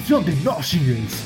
[0.00, 1.24] Una función de Notions.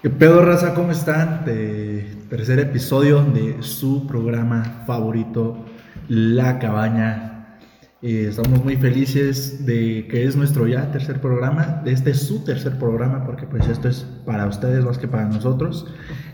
[0.00, 0.74] ¿Qué pedo, raza?
[0.74, 1.44] ¿Cómo están?
[1.44, 5.66] Tercer episodio de su programa favorito,
[6.08, 7.58] La Cabaña.
[8.00, 11.82] Estamos muy felices de que es nuestro ya tercer programa.
[11.84, 15.86] Este es su tercer programa porque pues esto es para ustedes más que para nosotros.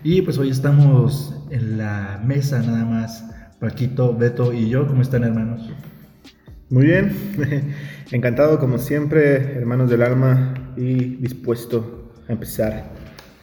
[0.05, 3.25] Y pues hoy estamos en la mesa nada más.
[3.59, 4.87] Paquito, Beto y yo.
[4.87, 5.69] ¿Cómo están, hermanos?
[6.71, 7.13] Muy bien,
[8.13, 12.93] encantado como siempre, hermanos del alma, y dispuesto a empezar.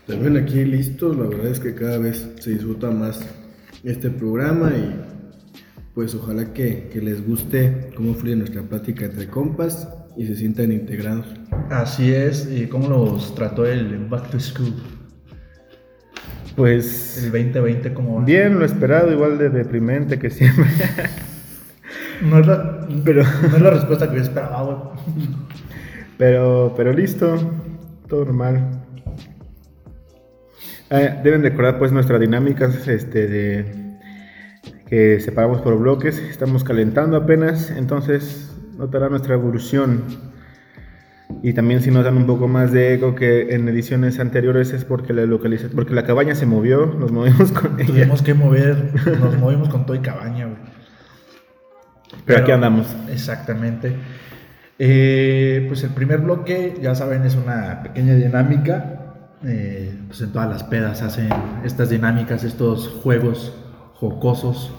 [0.06, 3.20] También aquí listos, la verdad es que cada vez se disfruta más
[3.84, 4.96] este programa y
[5.96, 10.72] pues ojalá que, que les guste cómo fluye nuestra plática entre compas y se sientan
[10.72, 11.26] integrados.
[11.72, 12.48] Así es.
[12.52, 14.74] ¿Y cómo los trató el Back to School?
[16.56, 18.26] Pues El 2020, ¿cómo va?
[18.26, 20.66] bien, lo esperado, igual de deprimente que siempre.
[22.22, 24.78] No es la, pero, no es la respuesta que yo esperaba, güey.
[26.18, 27.38] Pero, pero listo,
[28.08, 28.82] todo normal.
[30.90, 33.86] Eh, deben recordar pues nuestras dinámicas este, de
[34.88, 40.04] que separamos por bloques, estamos calentando apenas, entonces notará nuestra evolución.
[41.42, 44.86] Y también si nos dan un poco más de eco que en ediciones anteriores es
[44.86, 47.88] porque la localiza, porque la cabaña se movió, nos movimos con ella.
[47.88, 50.55] Tuvimos que mover, nos movimos con todo y cabaña.
[52.26, 52.88] Pero aquí andamos.
[53.10, 53.96] Exactamente.
[54.78, 59.02] Eh, pues el primer bloque, ya saben, es una pequeña dinámica.
[59.44, 61.30] Eh, pues en todas las pedas hacen
[61.64, 63.54] estas dinámicas, estos juegos
[63.94, 64.74] jocosos.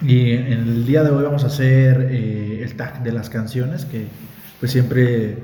[0.00, 3.84] Y en el día de hoy vamos a hacer eh, el tag de las canciones,
[3.84, 4.06] que
[4.60, 5.36] pues siempre,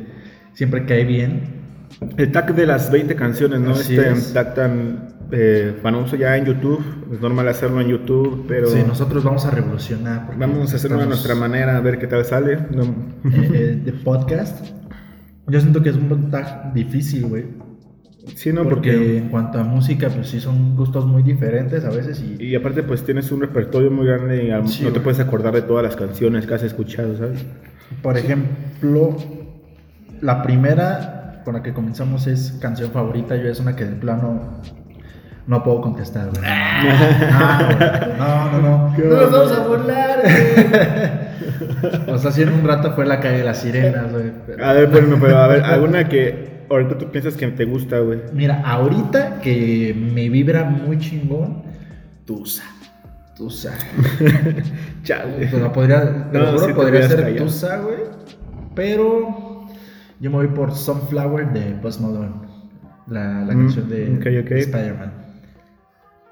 [0.53, 1.65] siempre cae bien.
[2.17, 3.73] El tag de las 20 canciones, ¿no?
[3.73, 4.33] Así este es.
[4.33, 6.83] tag tan eh, famoso ya en YouTube.
[7.13, 10.31] Es normal hacerlo en YouTube, pero Sí, nosotros vamos a revolucionar.
[10.39, 12.59] vamos a hacerlo de nuestra manera, a ver qué tal sale.
[12.71, 14.65] No- eh, eh, de podcast.
[15.47, 17.45] Yo siento que es un tag difícil, güey.
[18.35, 19.19] sí, no, porque porque...
[19.19, 22.83] en cuanto a música, pues sí son gustos muy diferentes a veces y, Y aparte,
[22.83, 25.97] pues tienes un repertorio muy grande y Sí, no te puedes acordar de todas las
[25.97, 27.45] canciones que has escuchado, ¿sabes?
[28.03, 29.15] por ejemplo,
[30.23, 34.63] la primera con la que comenzamos es canción favorita, yo es una que de plano
[35.47, 36.43] no puedo contestar, güey.
[36.47, 38.19] Ah, güey.
[38.19, 38.95] No, no, no.
[38.99, 40.23] ¡No nos vamos a burlar!
[42.09, 44.33] O sea, si en un rato fue la calle de las sirenas, güey.
[44.47, 47.99] pero- A ver, bueno, pero a ver, alguna que ahorita tú piensas que te gusta,
[47.99, 48.21] güey.
[48.33, 51.63] Mira, ahorita que me vibra muy chingón,
[52.25, 52.63] Tusa.
[53.37, 53.73] Tusa.
[55.03, 55.49] Chale.
[55.51, 57.45] Pues no podría, te lo No, juro, sí podría ser callado.
[57.47, 57.97] Tusa, güey.
[58.75, 59.67] Pero
[60.21, 62.31] yo me voy por Sunflower de Post Malone.
[63.09, 64.53] La, la Mm, canción de ok, ok.
[64.53, 65.13] Spider-Man.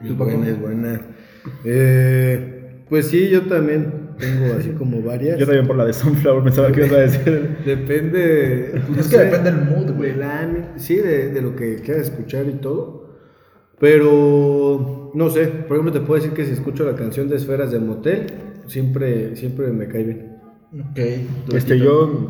[0.05, 1.01] Es buena, es buena.
[1.65, 5.39] Eh, pues sí, yo también tengo así como varias.
[5.39, 7.57] Yo también por la de Sunflower pensaba que ibas a decir.
[7.65, 8.71] Depende.
[8.73, 10.15] pues, Es no que sé, depende del mood, güey.
[10.77, 13.03] Sí, de, de lo que quieras escuchar y todo.
[13.79, 17.73] Pero no sé, por ejemplo, te puedo decir que si escucho la canción de Esferas
[17.73, 18.27] de Motel,
[18.67, 20.37] siempre, siempre me cae bien.
[20.73, 20.99] Ok.
[21.55, 22.29] Este, yo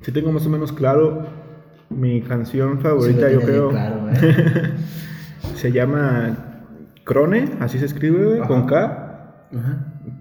[0.00, 1.26] sí tengo más o menos claro
[1.90, 3.70] mi canción favorita, yo creo.
[3.70, 4.70] Claro, ¿eh?
[5.56, 6.53] Se llama
[7.04, 8.48] Crone, así se escribe, güey, Ajá.
[8.48, 9.10] con K.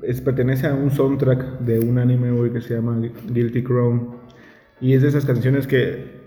[0.01, 2.97] Es, pertenece a un soundtrack de un anime, güey, que se llama
[3.29, 4.17] Guilty Crown.
[4.79, 6.21] Y es de esas canciones que,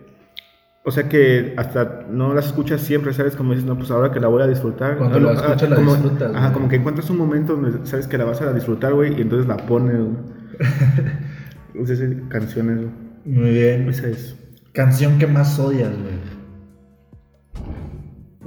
[0.84, 3.36] o sea, que hasta no las escuchas siempre, ¿sabes?
[3.36, 4.96] Como dices, no, pues ahora que la voy a disfrutar.
[4.96, 6.52] Cuando No, la escuchas, ah, la como, disfrutas, Ajá, güey.
[6.54, 9.46] como que encuentras un momento donde sabes que la vas a disfrutar, güey, y entonces
[9.46, 10.16] la pones, güey.
[11.74, 12.90] Es canciones, güey.
[13.26, 13.88] Muy bien.
[13.88, 14.34] Esa es.
[14.72, 16.14] Canción que más odias, güey.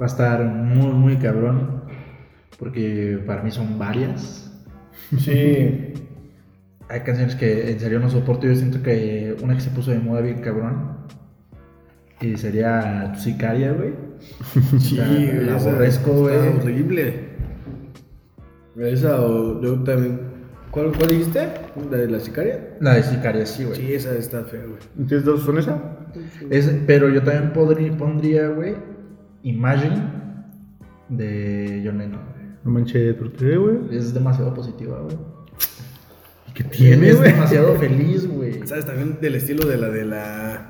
[0.00, 1.79] Va a estar muy, muy cabrón.
[2.60, 4.52] Porque para mí son varias.
[5.18, 5.94] Sí.
[6.88, 8.46] Hay canciones que en serio no soporto.
[8.46, 10.98] Yo siento que una que se puso de moda bien cabrón.
[12.20, 13.94] Y sería Tu Sicaria, güey.
[14.78, 16.58] Sí, La- güey, la esa aborrezco, está güey.
[16.58, 17.30] horrible.
[18.76, 20.20] Esa o yo también.
[20.70, 21.48] ¿Cuál, cuál dijiste?
[21.90, 22.76] ¿La de la sicaria?
[22.80, 23.76] La de Sicaria, sí, güey.
[23.76, 24.78] Sí, esa está fea, güey.
[25.08, 25.82] ¿Tienes dos son esa?
[26.50, 28.74] Es- pero yo también podría, pondría, güey,
[29.42, 29.96] Imagine
[31.08, 32.20] de John Lennon.
[32.64, 33.78] No manches, ¿por qué, güey?
[33.90, 35.16] Es demasiado positiva, güey.
[36.54, 37.32] ¿Qué tiene, Es güey?
[37.32, 38.66] demasiado feliz, güey.
[38.66, 40.66] ¿Sabes también del estilo de la de la.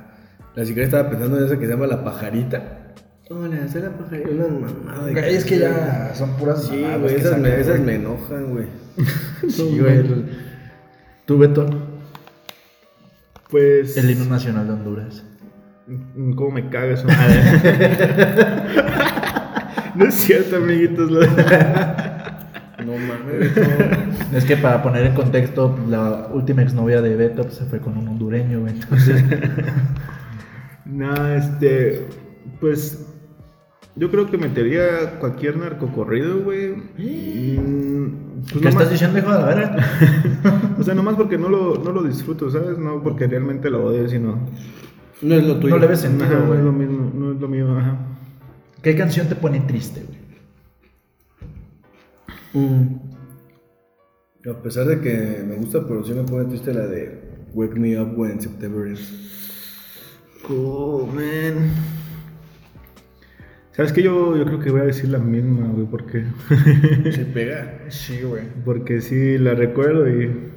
[0.54, 2.94] La sicaria estaba pensando en esa que se llama la pajarita.
[3.28, 4.28] Hola, soy la pajarita.
[4.30, 5.06] Una mamada.
[5.06, 8.66] de es que ya son puras Sí, güey, esas, me, esas enojan, güey.
[9.48, 10.04] Sí, güey.
[11.24, 11.66] Tú, Beto,
[13.48, 13.96] Pues.
[13.96, 15.24] el himno nacional de Honduras.
[15.86, 17.04] Mm, ¿Cómo me cagas?
[20.00, 21.10] no es cierto, amiguitos.
[21.10, 21.20] lo-
[22.80, 23.56] mames.
[23.56, 24.36] no.
[24.36, 27.96] Es que para poner en contexto, la última exnovia de Beto pues, se fue con
[27.96, 28.74] un hondureño, güey.
[28.74, 29.22] Entonces,
[30.86, 32.06] No, este.
[32.60, 33.06] Pues.
[33.96, 36.74] Yo creo que metería cualquier narcocorrido, güey.
[36.96, 39.76] Pues ¿qué estás diciendo, hijo de la verga?
[40.78, 42.78] O sea, nomás porque no lo, no lo disfruto, ¿sabes?
[42.78, 44.38] No porque realmente lo odio, sino.
[45.20, 45.74] No es lo tuyo.
[45.74, 46.62] No le ves Ajá, sentido, no es güey.
[46.62, 47.96] lo mismo, no es lo mío, ajá.
[48.82, 50.18] ¿Qué canción te pone triste, güey?
[52.66, 52.96] Mm.
[54.50, 57.20] A pesar de que me gusta, pero sí me pone triste la de
[57.52, 59.12] Wake Me Up When September Ends.
[60.46, 61.72] Cool, man.
[63.72, 64.02] ¿Sabes qué?
[64.02, 66.24] Yo, yo creo que voy a decir la misma, güey, porque.
[67.12, 67.80] Se pega.
[67.88, 68.44] Sí, güey.
[68.64, 70.48] porque sí la recuerdo y.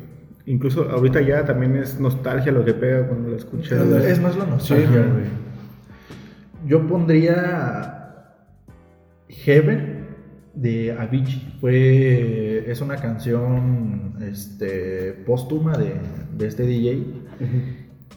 [0.46, 3.82] Incluso ahorita ya también es nostalgia lo que pega cuando la escuchas.
[4.04, 5.26] Es más la nostalgia, güey.
[6.66, 7.93] Yo pondría
[9.44, 10.08] Heaven
[10.54, 11.58] de Avicii.
[11.60, 15.94] Fue, es una canción este, póstuma de,
[16.38, 17.04] de este DJ.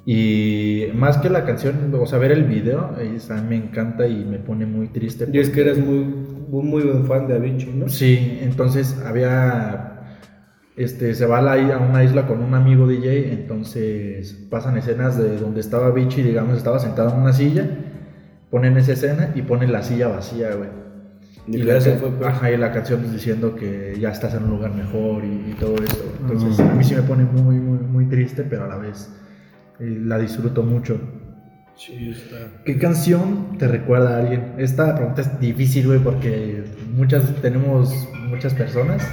[0.08, 4.06] Y más que la canción, o sea, ver el video, eh, o sea, me encanta
[4.06, 5.26] y me pone muy triste.
[5.32, 6.04] Y es que eres muy,
[6.48, 7.88] muy buen fan de Avicii, ¿no?
[7.88, 9.92] Sí, entonces había.
[10.76, 15.18] Este, se va a, la a una isla con un amigo DJ, entonces pasan escenas
[15.18, 17.66] de donde estaba Vichy, digamos, estaba sentado en una silla,
[18.50, 20.85] ponen esa escena y ponen la silla vacía, güey.
[21.48, 22.28] Y Y la se fue, pues.
[22.28, 25.56] ajá, y la canción pues, diciendo que ya estás en un lugar mejor y, y
[25.58, 26.04] todo esto.
[26.20, 29.10] Entonces a mí sí me pone muy, muy, muy triste, pero a la vez
[29.78, 30.98] eh, la disfruto mucho.
[31.76, 32.62] Sí, está.
[32.64, 34.54] ¿Qué canción te recuerda a alguien?
[34.58, 36.64] Esta pregunta es difícil, güey, porque
[36.94, 39.06] muchas tenemos muchas personas.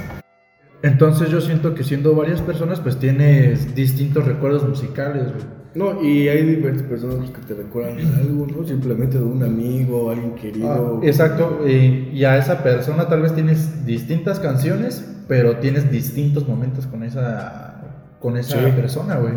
[0.82, 5.63] Entonces yo siento que siendo varias personas, pues tienes distintos recuerdos musicales, güey.
[5.74, 8.64] No, y hay diferentes personas que te recuerdan a algo, ¿no?
[8.66, 11.00] Simplemente de un amigo, alguien querido.
[11.02, 16.86] Ah, exacto, y a esa persona tal vez tienes distintas canciones, pero tienes distintos momentos
[16.86, 17.80] con esa,
[18.20, 18.72] con esa Sí.
[18.76, 19.34] persona, güey.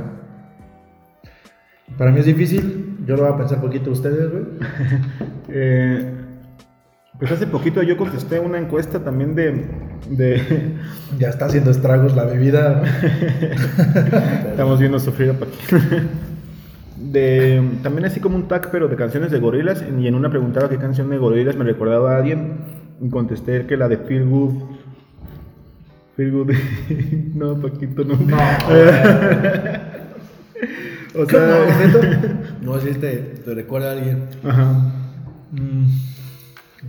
[1.97, 4.43] Para mí es difícil, yo lo voy a pensar poquito ustedes, güey.
[5.49, 6.13] Eh,
[7.19, 9.65] pues hace poquito yo contesté una encuesta también de.
[10.09, 10.75] de
[11.17, 12.83] Ya está haciendo estragos la bebida.
[14.51, 15.57] estamos viendo sufrir a Paquín.
[16.95, 19.83] De, también así como un tag, pero de canciones de gorilas.
[19.99, 22.59] Y en una preguntaba qué canción de gorilas me recordaba a alguien.
[23.01, 24.53] Y contesté que la de Feel Good.
[26.15, 26.51] Feel Good.
[27.33, 28.13] no, Paquito, no.
[31.15, 31.65] o sea,
[32.61, 34.23] No, si te, te recuerda a alguien.
[34.43, 34.93] ajá.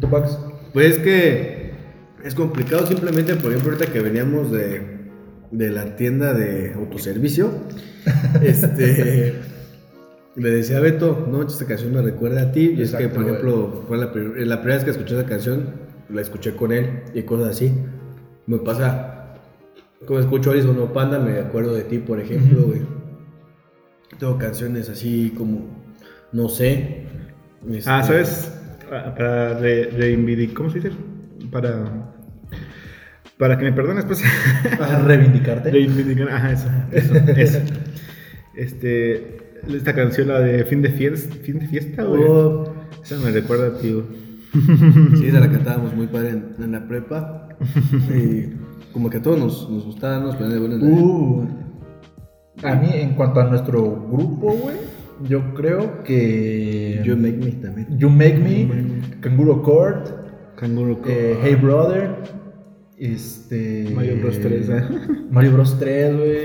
[0.00, 0.28] Tupac.
[0.72, 1.70] Pues es que
[2.24, 4.82] es complicado simplemente, por ejemplo, ahorita que veníamos de,
[5.50, 7.50] de la tienda de autoservicio,
[8.42, 9.34] este,
[10.36, 13.22] le decía a Beto, no, esta canción me recuerda a ti, y es que, por
[13.22, 13.34] güey.
[13.34, 15.74] ejemplo, fue la, pri- la primera vez que escuché esa canción,
[16.10, 17.72] la escuché con él y cosas así.
[18.46, 19.34] Me pasa,
[20.06, 22.80] como escucho Horizon No Panda, me acuerdo de ti, por ejemplo, güey.
[24.18, 25.66] Tengo canciones así como,
[26.32, 27.04] no sé.
[27.86, 28.57] Ah, este, ¿sabes?
[28.90, 30.92] Ah, Para re- reivindicar, ¿cómo se dice?
[31.50, 32.12] Para,
[33.38, 34.22] para que me perdones, pues.
[34.80, 35.70] A reivindicarte.
[35.70, 37.58] reivindicar, ajá, eso, eso, eso.
[38.54, 42.22] Este, esta canción, la de Fin de Fiesta, fin de fiesta, güey.
[42.26, 42.72] Oh,
[43.02, 44.06] Esa me recuerda a ti, güey.
[45.16, 47.48] Sí, esa la cantábamos muy padre en, en la prepa.
[48.14, 48.54] Y
[48.92, 50.84] como que a todos nos, nos gustaba, nos ponían de buena.
[50.84, 51.46] Uh,
[52.62, 54.76] a mí, en cuanto a nuestro grupo, güey,
[55.24, 57.00] yo creo que.
[57.04, 57.98] You Make Me también.
[57.98, 60.08] You Make Me, Canguro Court,
[60.56, 62.16] Canguro eh, Hey Brother,
[62.96, 63.90] este.
[63.94, 64.82] Mario Bros 3, ¿eh?
[65.30, 66.38] Mario Bros 3, güey.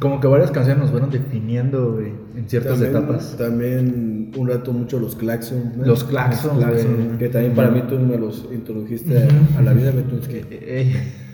[0.00, 3.36] Como que varias canciones nos fueron definiendo, güey, en ciertas También, etapas.
[3.36, 5.72] también un rato mucho los Claxon.
[5.76, 5.86] ¿no?
[5.86, 7.18] Los Claxon.
[7.18, 10.18] Que también para mí tú me los introdujiste a, la vida, Beto.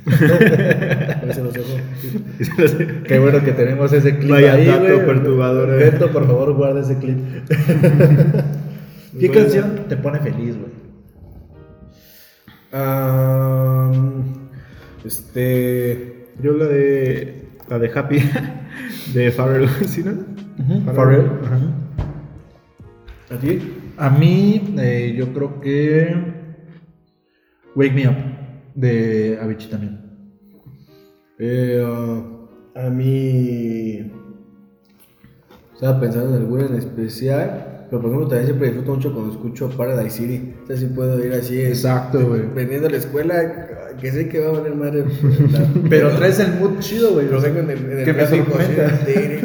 [1.27, 1.77] Los dejo.
[3.09, 5.91] Qué bueno que tenemos ese clip Vaya ahí, dato perturbador, eh.
[5.91, 7.19] Beto, por favor, guarda ese clip.
[9.19, 9.35] ¿Qué Bueno.
[9.35, 10.77] canción te pone feliz, güey?
[15.05, 16.27] Este.
[16.43, 18.19] Yo la de, la de Happy,
[19.15, 20.93] de Pharrell, ¿sí, no?
[20.93, 21.31] Pharrell.
[21.45, 21.59] Ajá.
[23.35, 23.73] ¿A ti?
[23.97, 26.15] A mí, eh, yo creo que.
[27.75, 28.15] Wake Me Up,
[28.77, 30.01] de Avicii también.
[31.39, 32.23] Eh, ah,
[32.87, 34.13] a mí.
[35.75, 37.87] Estaba pensando en alguna en especial.
[37.89, 40.55] Pero por ejemplo, también siempre disfruto mucho cuando escucho Paradise City.
[40.65, 41.61] O sea, sí puedo ir así.
[41.61, 42.43] Exacto, güey.
[42.55, 43.69] Vendiendo la escuela,
[44.01, 45.05] que sé que va a valer madre.
[45.53, 47.27] la- Pero traes el mood chido, güey.
[47.29, 49.41] Pero vengo en el, en el que.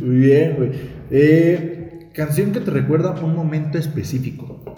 [0.00, 0.70] Muy bien, güey.
[1.10, 4.74] Eh, canción que te recuerda a un momento específico.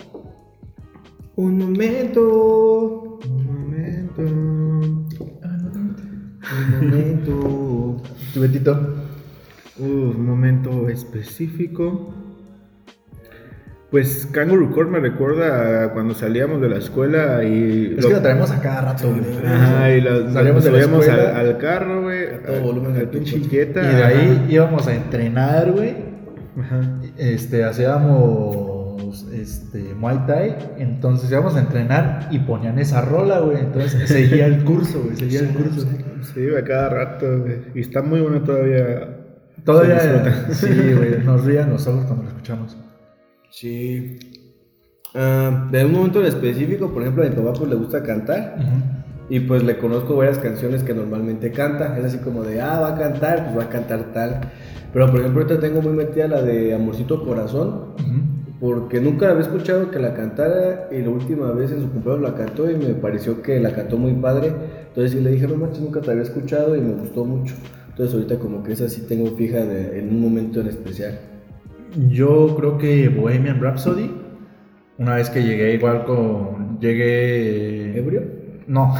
[1.37, 3.19] Un momento.
[3.29, 4.23] Un momento.
[5.43, 5.59] Ah,
[6.53, 8.03] Un momento.
[8.33, 8.95] tu betito.
[9.79, 12.15] Un momento específico.
[13.91, 17.95] Pues Kangaroo Court me recuerda cuando salíamos de la escuela y.
[17.97, 18.09] Es lo...
[18.09, 19.47] que lo traemos a cada rato, güey.
[19.47, 22.27] Ajá, y lo, salíamos, al, carro, güey.
[22.27, 25.95] A todo al, volumen, al pinche Y de ahí íbamos a entrenar, güey.
[26.61, 26.81] Ajá.
[27.19, 28.74] Este, hacíamos
[29.33, 30.57] este, Muay Thai.
[30.79, 33.59] Entonces íbamos a entrenar y ponían esa rola, güey.
[33.59, 35.17] Entonces seguía el curso, güey.
[35.17, 35.87] Seguía el curso.
[36.35, 37.57] Sí, a cada rato, güey.
[37.75, 39.21] Y está muy bueno todavía.
[39.65, 41.23] Todavía, sí, güey.
[41.25, 42.77] Nos rían los ojos cuando lo escuchamos.
[43.51, 44.19] Sí.
[45.15, 48.57] Ah, de un momento en específico, por ejemplo, a mi papá pues le gusta cantar.
[49.31, 51.97] Y pues le conozco varias canciones que normalmente canta.
[51.97, 54.41] Es así como de, ah, va a cantar, pues va a cantar tal.
[54.93, 57.95] Pero por ejemplo, ahorita tengo muy metida la de Amorcito Corazón.
[58.65, 62.35] Porque nunca había escuchado que la cantara y la última vez en su cumpleaños la
[62.35, 64.55] cantó y me pareció que la cantó muy padre.
[64.89, 67.55] Entonces sí le dije, no manches, nunca te había escuchado y me gustó mucho.
[67.91, 71.19] Entonces ahorita como que esa sí tengo fija de- en un momento en especial.
[72.09, 74.11] Yo creo que Bohemian Rhapsody.
[74.97, 76.79] Una vez que llegué igual con...
[76.81, 77.99] Llegué...
[77.99, 78.23] ¿Ebrio?
[78.67, 78.95] No.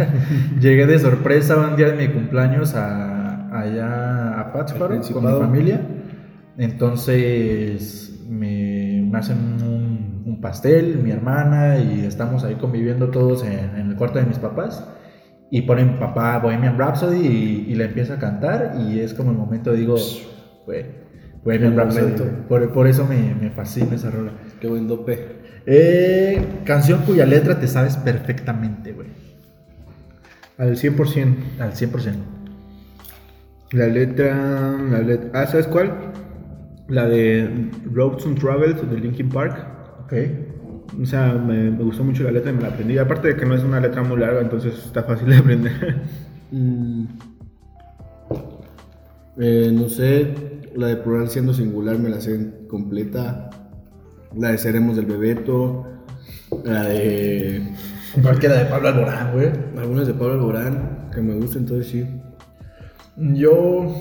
[0.60, 5.80] Llegué de sorpresa un día de mi cumpleaños a, allá a Pátzcuaro con mi familia.
[6.58, 8.67] Entonces me,
[9.08, 13.96] me hacen un, un pastel, mi hermana, y estamos ahí conviviendo todos en, en el
[13.96, 14.84] cuarto de mis papás.
[15.50, 18.76] Y ponen papá Bohemian Rhapsody y, y le empieza a cantar.
[18.80, 19.96] Y es como el momento, digo,
[20.66, 20.84] güey,
[21.44, 22.14] Bohemian Rhapsody.
[22.48, 24.32] Por, por eso me, me fascina esa rola.
[24.60, 25.38] Qué buen dope.
[25.66, 29.08] Eh, canción cuya letra te sabes perfectamente, güey.
[30.58, 31.60] Al 100%.
[31.60, 32.12] Al 100%.
[33.72, 34.76] La letra.
[34.90, 35.92] La letra ah, ¿sabes cuál?
[36.88, 39.66] La de Roads and Travels de Linkin Park.
[40.04, 40.12] Ok.
[41.00, 42.98] O sea, me, me gustó mucho la letra y me la aprendí.
[42.98, 46.02] Aparte de que no es una letra muy larga, entonces está fácil de aprender.
[46.50, 47.04] Mm.
[49.40, 50.34] Eh, no sé,
[50.74, 53.50] la de Plural siendo singular me la sé completa.
[54.36, 55.86] La de Seremos del Bebeto.
[56.64, 57.74] La de.
[58.22, 59.50] Cualquiera de Pablo Alborán, güey.
[59.76, 62.06] Algunas de Pablo Alborán que me gustan, entonces sí.
[63.16, 63.94] Yo.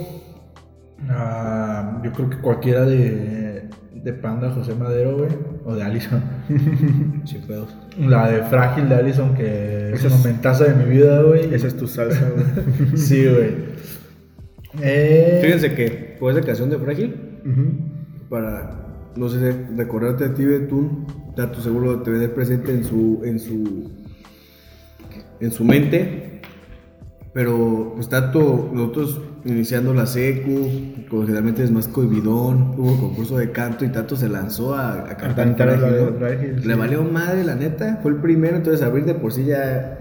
[1.09, 5.29] Ah, yo creo que cualquiera de, de Panda José Madero, güey.
[5.65, 6.21] O de Allison.
[7.25, 7.75] Sin pedos.
[7.99, 11.53] La de Frágil de Allison, que es un momentazo de mi vida, güey.
[11.53, 12.95] Esa es tu salsa, güey.
[12.95, 13.77] Sí, güey.
[14.81, 17.15] Eh, Fíjense que por esa canción de Frágil,
[18.29, 23.39] para, no sé, recordarte a ti, Betún, Tato seguro te ve presente en su, en
[23.39, 23.91] su,
[25.39, 26.36] en su mente,
[27.37, 30.71] pero pues Tato, nosotros iniciando la secu,
[31.11, 35.55] generalmente es más cohibidón, hubo concurso de canto y Tato se lanzó a, a cantar
[35.55, 36.13] cantar.
[36.17, 36.67] Frágil, sí.
[36.67, 39.99] Le valió madre, la neta, fue el primero, entonces abrir de por sí ya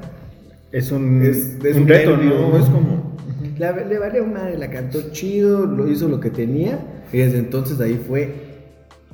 [0.73, 2.49] Es un, Es- es un un reto, nervio, ¿no?
[2.49, 2.57] ¿no?
[2.59, 3.17] Es como.
[3.59, 6.79] La- le valió madre, la cantó chido, lo hizo lo que tenía.
[7.13, 8.33] Y desde entonces ahí fue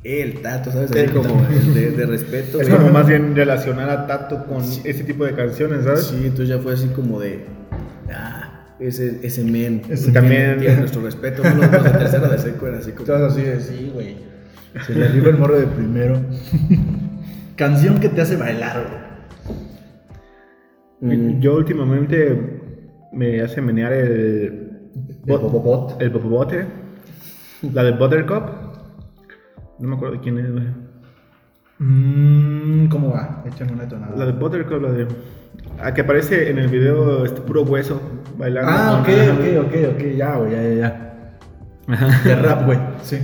[0.05, 0.93] el tato, ¿sabes?
[0.93, 1.43] Así como
[1.75, 2.61] de respeto.
[2.61, 6.05] Es como más bien relacionar a Tato con ese tipo de canciones, ¿sabes?
[6.05, 7.61] Sí, entonces ya fue así como de.
[8.14, 9.83] Ah, ese, ese men.
[9.88, 11.42] Ese También- Tiene nuestro respeto.
[11.45, 11.54] ¿no?
[11.54, 13.07] Los, de tercero de seco eran así como.
[13.07, 14.16] Todos así de sí, güey.
[14.87, 16.21] Se le arriba el morro de primero.
[17.57, 18.87] Canción que te hace bailar,
[21.00, 21.16] güey.
[21.19, 22.61] Mm, Yo últimamente
[23.12, 24.71] me hace menear el.
[25.26, 26.00] El bobobot.
[26.00, 26.66] El bobobote.
[27.73, 28.42] La de Buttercup.
[29.78, 30.64] No me acuerdo de quién es, güey.
[31.78, 33.42] Mm, ¿Cómo va?
[33.47, 34.16] Échame una tonada.
[34.16, 35.07] La de Buttercup, la de.
[35.81, 38.00] Ah, que aparece en el video este puro hueso
[38.38, 38.71] bailando.
[38.73, 42.19] Ah, ok, ok, ok, ok, ya, güey, ya, ya, ya.
[42.25, 43.19] De rap, güey, sí.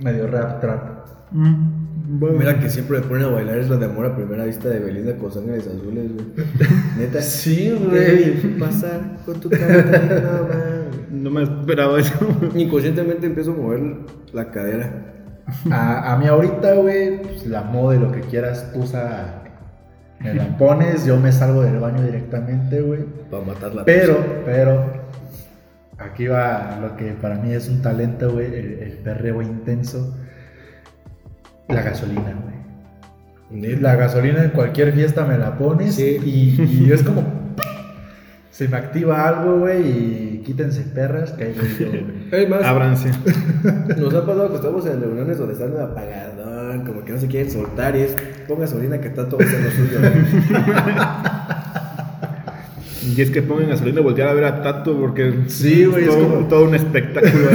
[0.00, 0.82] Medio rap, trap.
[1.30, 2.38] Mm, bueno.
[2.38, 4.80] Mira que siempre me ponen a bailar es la de amor a primera vista de
[4.80, 6.46] Belinda con sangres azules, güey.
[6.98, 7.20] Neta.
[7.22, 8.58] Sí, ¿Qué güey.
[8.58, 9.82] pasar con tu cara?
[10.22, 11.12] No, mames.
[11.12, 12.14] No me esperaba eso.
[12.54, 13.80] Inconscientemente empiezo a mover
[14.32, 15.08] la cadera.
[15.70, 19.42] A, a mí ahorita, güey, pues, la moda y lo que quieras, tú usa,
[20.22, 23.04] me la pones, yo me salgo del baño directamente, güey.
[23.30, 24.84] Para matar la Pero, pero,
[25.98, 30.16] aquí va lo que para mí es un talento, güey, el, el perreo intenso.
[31.68, 32.34] La gasolina,
[33.50, 33.76] güey.
[33.76, 36.18] La gasolina en cualquier fiesta me la pones Sí.
[36.24, 37.41] y, y es como...
[38.52, 41.54] Se me activa algo, güey, y quítense perras, que ahí
[42.30, 42.62] güey.
[42.62, 43.08] Ábranse.
[43.98, 47.50] nos ha pasado que estamos en reuniones donde están apagadón, como que no se quieren
[47.50, 48.14] soltar y es
[48.46, 49.98] ponga gasolina que está todo en lo suyo.
[53.16, 56.10] Y es que pongan gasolina y voltear a ver a Tato porque Sí, güey, es
[56.10, 57.48] todo, como- todo un espectáculo.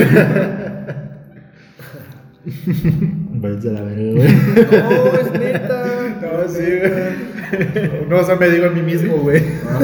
[3.40, 4.28] Váyanse a la verga, güey.
[4.72, 5.86] no, es neta.
[6.22, 8.08] No, sí, güey.
[8.10, 9.42] No, o sea, me digo a mí mismo, güey.
[9.70, 9.80] Ah,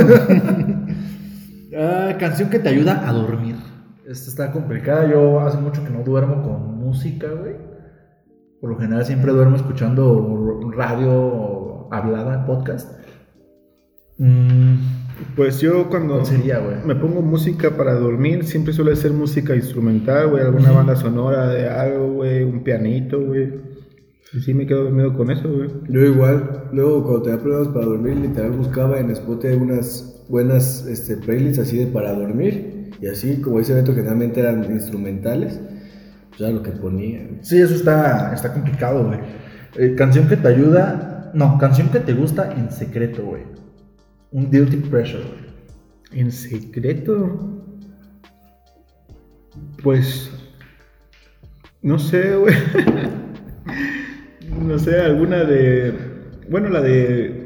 [2.20, 3.56] canción que te ayuda a dormir.
[4.08, 5.10] Esta está complicada.
[5.10, 7.56] Yo hace mucho que no duermo con música, güey.
[8.60, 13.00] Por lo general siempre duermo escuchando radio hablada, podcast.
[14.18, 14.76] Mm,
[15.36, 16.22] Pues yo cuando
[16.86, 21.68] me pongo música para dormir, siempre suele ser música instrumental, güey, alguna banda sonora de
[21.70, 23.54] algo, güey, un pianito, güey.
[24.34, 25.70] Y sí me quedo dormido con eso, güey.
[25.90, 31.18] Yo igual, luego cuando tenía problemas para dormir, literal buscaba en Spotify unas buenas este,
[31.18, 32.92] playlists así de para dormir.
[33.02, 35.60] Y así, como dice Beto, generalmente eran instrumentales.
[36.30, 37.28] Pues era lo que ponía.
[37.42, 39.20] Sí, eso está, está complicado, güey.
[39.76, 41.32] Eh, canción que te ayuda.
[41.34, 43.44] No, canción que te gusta en secreto, güey.
[44.32, 46.22] Un guilty pressure, güey.
[46.22, 47.62] En secreto.
[49.84, 50.32] Pues.
[51.82, 52.56] No sé, güey.
[54.60, 55.94] no sé, alguna de.
[56.50, 57.43] Bueno, la de.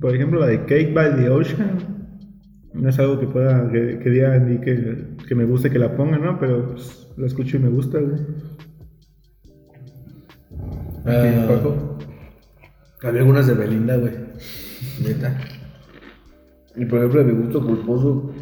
[0.00, 1.78] Por ejemplo, la de Cake by the Ocean.
[2.74, 3.70] No es algo que pueda.
[3.70, 6.38] que, que diga ni que, que me guste que la ponga, ¿no?
[6.38, 8.20] Pero pues, la escucho y me gusta, güey.
[11.04, 11.98] Paco.
[13.02, 14.12] había algunas de Belinda, güey.
[15.02, 15.38] Neta.
[16.74, 18.32] Y por ejemplo, de mi gusto culposo,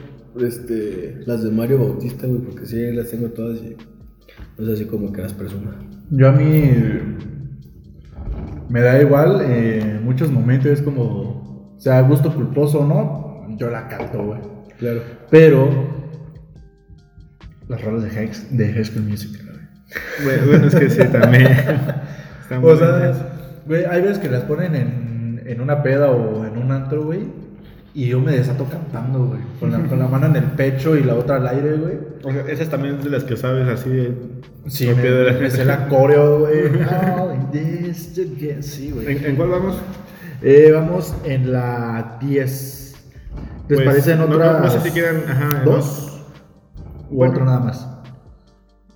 [0.41, 3.77] este, las de Mario Bautista, güey, porque sí las tengo todas y
[4.59, 5.79] no es así como que las presuma.
[6.11, 6.71] Yo a mí.
[8.69, 9.43] Me da igual.
[9.43, 11.34] eh, en muchos momentos es como.
[11.79, 13.57] Sea gusto culposo o no.
[13.57, 14.41] Yo la canto, güey.
[14.79, 15.03] Claro.
[15.31, 15.69] Pero.
[17.69, 19.65] Las rolas de High, de High School Musical, güey.
[20.25, 21.47] Bueno, bueno, es que sí, también.
[22.43, 23.13] Están O sea,
[23.67, 27.21] güey, hay veces que las ponen en, en una peda o en un antro, güey.
[27.95, 29.41] Y yo me desato cantando, güey.
[29.61, 31.95] Con la, con la mano en el pecho y la otra al aire, güey.
[32.25, 34.15] O sea, esas también es de las que sabes así de.
[34.67, 36.67] Sí, me, de la me sé la coreo, güey.
[37.35, 38.21] In this.
[38.63, 39.17] Sí, güey.
[39.17, 39.77] ¿En, en cuál vamos?
[40.43, 42.95] Eh, vamos en la 10.
[43.69, 44.61] ¿Les Pues, parecen no- no- otras?
[44.63, 45.23] No, sé si quieran.
[45.29, 46.23] Ajá, ¿Dos?
[47.11, 47.33] ¿O Bueno.
[47.33, 47.89] otro nada más?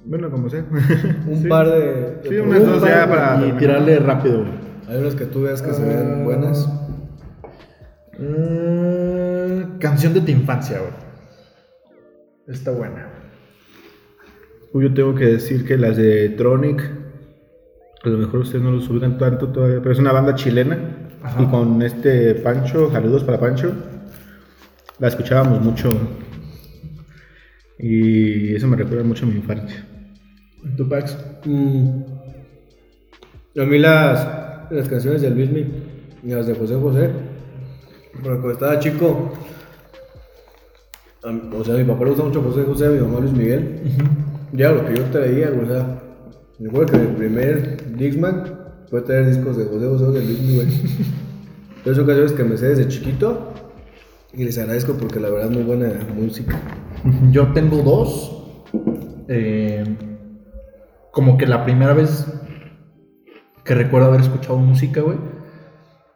[0.04, 0.64] Bueno, como sea.
[1.26, 1.48] Un Sí.
[1.48, 2.20] par de.
[2.28, 3.46] Sí, unas Un dos ya para.
[3.46, 4.44] Y tirarle rápido.
[4.88, 5.86] Hay unas que tú veas que se Ah.
[5.86, 6.66] ven buenas.
[8.18, 10.92] Mm, canción de tu infancia, güey.
[12.48, 13.08] Está buena.
[14.72, 16.82] Uy, Yo tengo que decir que las de Tronic,
[18.04, 20.78] a lo mejor ustedes no los ubican tanto todavía, pero es una banda chilena.
[21.22, 21.42] Ajá.
[21.42, 23.72] Y con este Pancho, saludos para Pancho,
[24.98, 25.90] la escuchábamos mucho.
[27.78, 29.86] Y eso me recuerda mucho a mi infancia.
[30.76, 31.06] Tupac.
[31.44, 32.02] Mm.
[33.60, 34.26] A mí las,
[34.70, 35.66] las canciones de Luismi
[36.24, 37.10] y las de José José,
[38.12, 39.32] porque cuando estaba chico,
[41.24, 43.32] mí- o sea, a mi papá le gusta mucho José José, a mi mamá Luis
[43.32, 43.80] Miguel,
[44.52, 46.02] ya lo que yo traía, o sea,
[46.58, 48.57] me acuerdo que mi primer Dixman
[48.90, 50.68] fue traer discos de José José de Luis Miguel.
[51.78, 53.52] Entonces son canciones que me sé desde chiquito
[54.32, 56.58] y les agradezco porque la verdad es muy buena música.
[57.30, 58.34] Yo tengo dos.
[59.28, 59.84] Eh,
[61.12, 62.26] como que la primera vez
[63.64, 65.18] que recuerdo haber escuchado música, güey,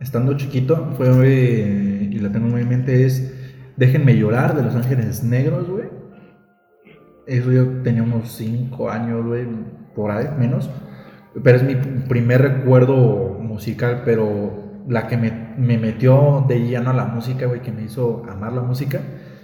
[0.00, 3.32] estando chiquito, fue, eh, y la tengo muy en mente, es
[3.76, 5.87] Déjenme llorar de Los Ángeles Negros, güey.
[7.26, 9.46] Eso yo tenía unos 5 años, güey,
[9.94, 10.68] por ahí, menos.
[11.42, 16.92] Pero es mi primer recuerdo musical, pero la que me, me metió de lleno a
[16.94, 19.00] la música, güey, que me hizo amar la música.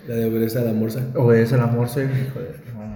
[0.07, 1.01] La de Obedece a la Morsa.
[1.17, 2.89] Obedece al amor, se hijo de- no.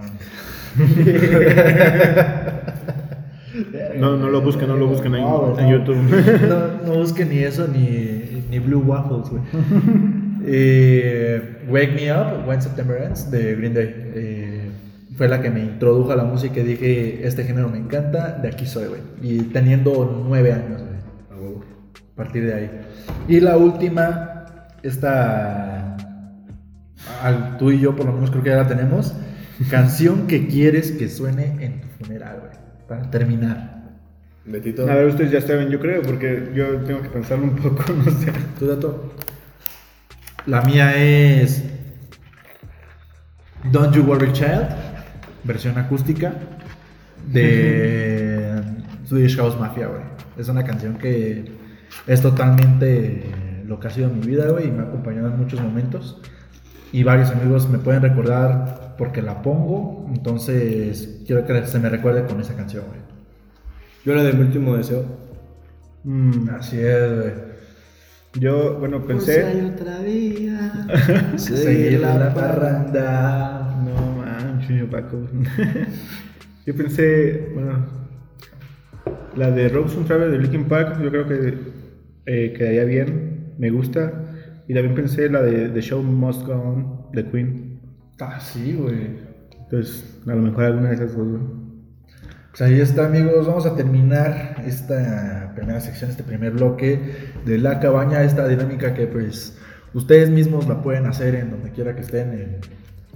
[3.99, 5.71] No, no lo busquen, no lo busquen ahí No, en no.
[5.77, 5.97] YouTube.
[6.49, 9.43] No, no busquen ni eso ni, ni Blue Waffles, güey.
[10.45, 13.95] Eh, Wake Me Up, When September Ends, de Green Day.
[14.13, 14.62] Eh,
[15.17, 18.47] fue la que me introdujo a la música y dije, este género me encanta, de
[18.47, 19.01] aquí soy, güey.
[19.21, 20.93] Y teniendo nueve años, güey.
[21.31, 21.63] A huevo.
[22.13, 22.71] A partir de ahí.
[23.27, 24.45] Y la última,
[24.81, 25.97] esta.
[27.21, 29.13] Al, tú y yo, por lo menos, creo que ya la tenemos.
[29.69, 32.51] Canción que quieres que suene en tu funeral, güey.
[32.87, 33.73] Para terminar.
[34.45, 37.83] Betito, A ver, ustedes ya saben, yo creo, porque yo tengo que pensarlo un poco,
[37.93, 38.31] no sé.
[38.59, 39.13] tu dato.
[40.45, 41.63] La mía es.
[43.71, 44.67] Don't You Worry Child,
[45.43, 46.33] versión acústica
[47.31, 48.61] de
[49.05, 50.01] Swedish House Mafia, güey.
[50.37, 51.51] Es una canción que
[52.07, 53.23] es totalmente
[53.65, 56.21] lo que ha sido mi vida, güey, y me ha acompañado en muchos momentos.
[56.91, 62.25] Y varios amigos me pueden recordar porque la pongo, entonces quiero que se me recuerde
[62.25, 62.99] con esa canción, güey.
[64.05, 65.03] Yo la de mi último deseo.
[66.03, 67.33] Mm, Así es, güey.
[68.33, 69.71] yo, bueno, pensé.
[69.73, 70.87] otra vida,
[71.37, 73.62] seguir la parranda.
[74.69, 75.27] Manches, Paco.
[76.65, 77.85] yo pensé, bueno,
[79.35, 81.57] la de Rose and Travel de Linkin Park, yo creo que
[82.25, 84.19] eh, quedaría bien, me gusta.
[84.67, 87.79] Y también pensé la de The Show Must Go On de Queen.
[88.19, 89.17] Ah, sí, güey.
[89.63, 91.41] Entonces, a lo mejor alguna de esas dos, güey.
[92.51, 93.47] Pues ahí está, amigos.
[93.47, 96.99] Vamos a terminar esta primera sección, este primer bloque
[97.45, 99.57] de la cabaña, esta dinámica que pues
[99.93, 102.57] ustedes mismos la pueden hacer en donde quiera que estén, en-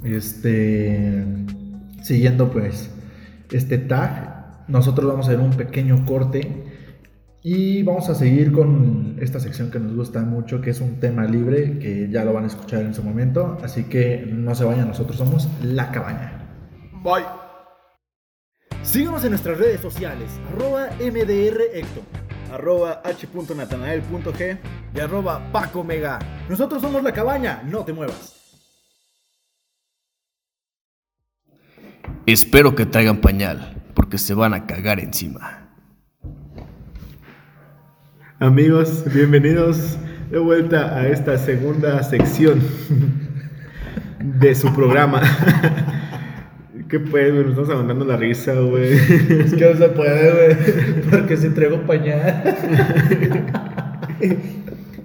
[0.03, 1.25] este,
[2.01, 2.89] siguiendo pues
[3.51, 4.65] este tag.
[4.67, 6.65] Nosotros vamos a hacer un pequeño corte
[7.41, 11.25] y vamos a seguir con esta sección que nos gusta mucho, que es un tema
[11.25, 13.57] libre, que ya lo van a escuchar en su momento.
[13.63, 16.49] Así que no se vayan, nosotros somos la cabaña.
[17.03, 17.23] Bye.
[18.83, 24.57] Síguenos en nuestras redes sociales, arroba MDRHector Arroba h.natanael.g.
[24.95, 26.19] y arroba Paco Mega.
[26.49, 28.46] Nosotros somos La Cabaña, no te muevas.
[32.25, 35.69] Espero que traigan pañal, porque se van a cagar encima.
[38.39, 39.97] Amigos, bienvenidos
[40.29, 42.61] de vuelta a esta segunda sección
[44.19, 45.21] de su programa.
[46.89, 47.43] ¿Qué pues, güey?
[47.43, 48.93] Nos estamos aguantando la risa, güey.
[48.93, 52.43] Es que no se puede, güey, porque se entregó pañal.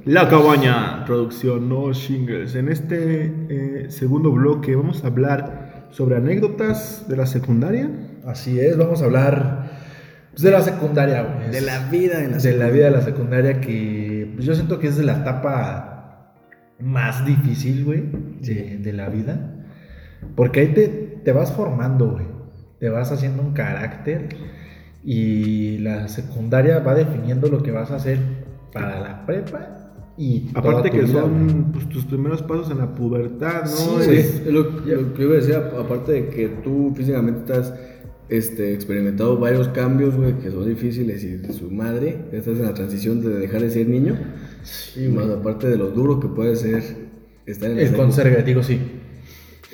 [0.04, 2.56] La cabaña, producción, no shingles.
[2.56, 5.61] En este eh, segundo bloque vamos a hablar
[5.92, 7.90] sobre anécdotas de la secundaria.
[8.26, 9.70] Así es, vamos a hablar
[10.30, 11.50] pues, de la secundaria, güey.
[11.50, 14.78] De la vida en la de la vida de la secundaria que pues, yo siento
[14.78, 16.34] que es de la etapa
[16.80, 18.04] más difícil, güey,
[18.40, 19.64] de, de la vida.
[20.34, 22.26] Porque ahí te, te vas formando, güey.
[22.80, 24.28] Te vas haciendo un carácter
[25.04, 28.18] y la secundaria va definiendo lo que vas a hacer
[28.72, 29.81] para la prepa
[30.22, 34.00] y Aparte que vida, son pues, tus primeros pasos en la pubertad, ¿no?
[34.02, 37.74] Sí, Es- lo, lo que iba a decir, aparte de que tú físicamente estás
[38.28, 42.72] este, experimentado varios cambios, güey, que son difíciles y de su madre, estás en la
[42.74, 44.16] transición de dejar de ser niño,
[44.62, 46.82] Sí, y más aparte de lo duro que puede ser
[47.44, 48.80] estar en El digo sí.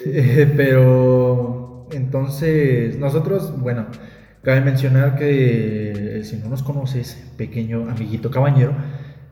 [0.06, 3.86] Eh, pero entonces, nosotros, bueno,
[4.42, 8.72] cabe mencionar que eh, si no nos conoces, pequeño amiguito cabañero,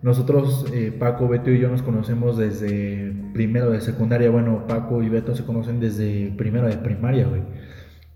[0.06, 4.30] nosotros, eh, Paco, Beto y yo nos conocemos desde primero de secundaria.
[4.30, 7.42] Bueno, Paco y Beto se conocen desde primero de primaria, güey.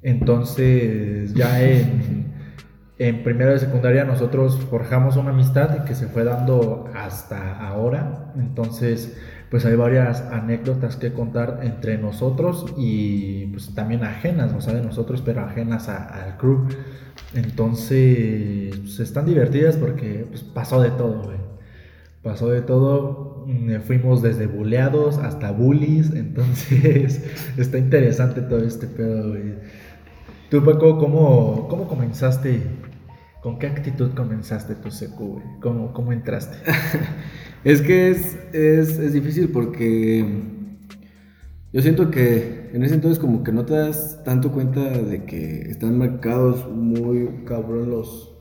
[0.00, 7.59] Entonces, ya en, primero de secundaria nosotros forjamos una amistad que se fue dando hasta
[7.59, 8.35] ahora.
[8.38, 9.18] Entonces,
[9.50, 15.22] pues hay varias anécdotas que contar entre nosotros y pues también ajenas, no de nosotros,
[15.26, 16.68] pero ajenas al crew.
[17.35, 21.39] Entonces, pues, están divertidas porque pues, pasó de todo, güey.
[22.22, 27.24] Pasó de todo, mm, fuimos desde buleados hasta bullies, entonces
[27.56, 29.35] está interesante todo este pedo.
[30.50, 32.61] Tú, Paco, ¿cómo, cómo comenzaste?
[33.42, 35.40] ¿Con qué actitud comenzaste tu secu?
[35.62, 36.56] ¿Cómo, cómo entraste?
[37.62, 40.24] Es que es, es, es difícil porque
[41.72, 45.70] yo siento que en ese entonces como que no te das tanto cuenta de que
[45.70, 48.35] están marcados muy cabrón los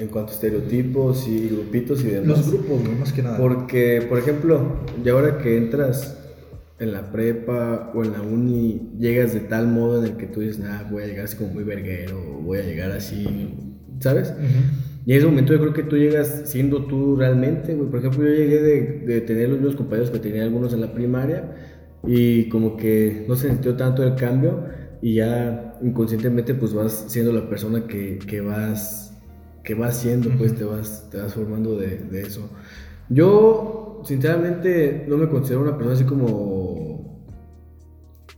[0.00, 2.38] en cuanto a estereotipos y grupitos y demás.
[2.38, 3.38] Los grupos, güey, más que nada.
[3.38, 6.16] Porque, por ejemplo, y ahora que entras
[6.78, 10.40] en la prepa o en la uni, llegas de tal modo en el que tú
[10.40, 13.54] dices, ah, voy a llegar así como muy verguero, voy a llegar así,
[14.00, 14.30] ¿sabes?
[14.30, 14.46] Ujú.
[15.06, 17.90] Y en ese momento yo creo que tú llegas siendo tú realmente, güey.
[17.90, 20.92] Por ejemplo, yo llegué de, de tener los mismos compañeros que tenía algunos en la
[20.92, 21.54] primaria
[22.06, 24.64] y como que no se sintió tanto el cambio
[25.02, 29.09] y ya inconscientemente pues vas siendo la persona que, que vas
[29.64, 32.48] que vas siendo, pues te vas, te vas formando de, de eso.
[33.08, 36.90] Yo, sinceramente, no me considero una persona así como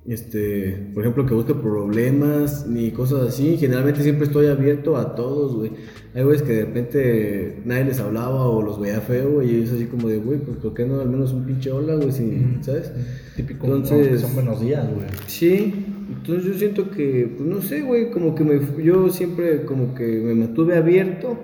[0.07, 3.57] este, por ejemplo, que busque problemas ni cosas así.
[3.57, 5.71] Generalmente siempre estoy abierto a todos, güey.
[6.15, 9.73] Hay güeyes que de repente nadie les hablaba o los veía feo, güey, y es
[9.73, 12.11] así como de, güey, pues ¿por qué no al menos un pinche hola, güey?
[12.11, 12.93] Si, ¿Sabes?
[13.37, 15.07] Típico, Entonces- son buenos días, güey.
[15.29, 15.87] Sí,
[16.23, 20.05] entonces yo siento que, pues no sé, güey, como que me, yo siempre como que
[20.07, 21.37] me mantuve abierto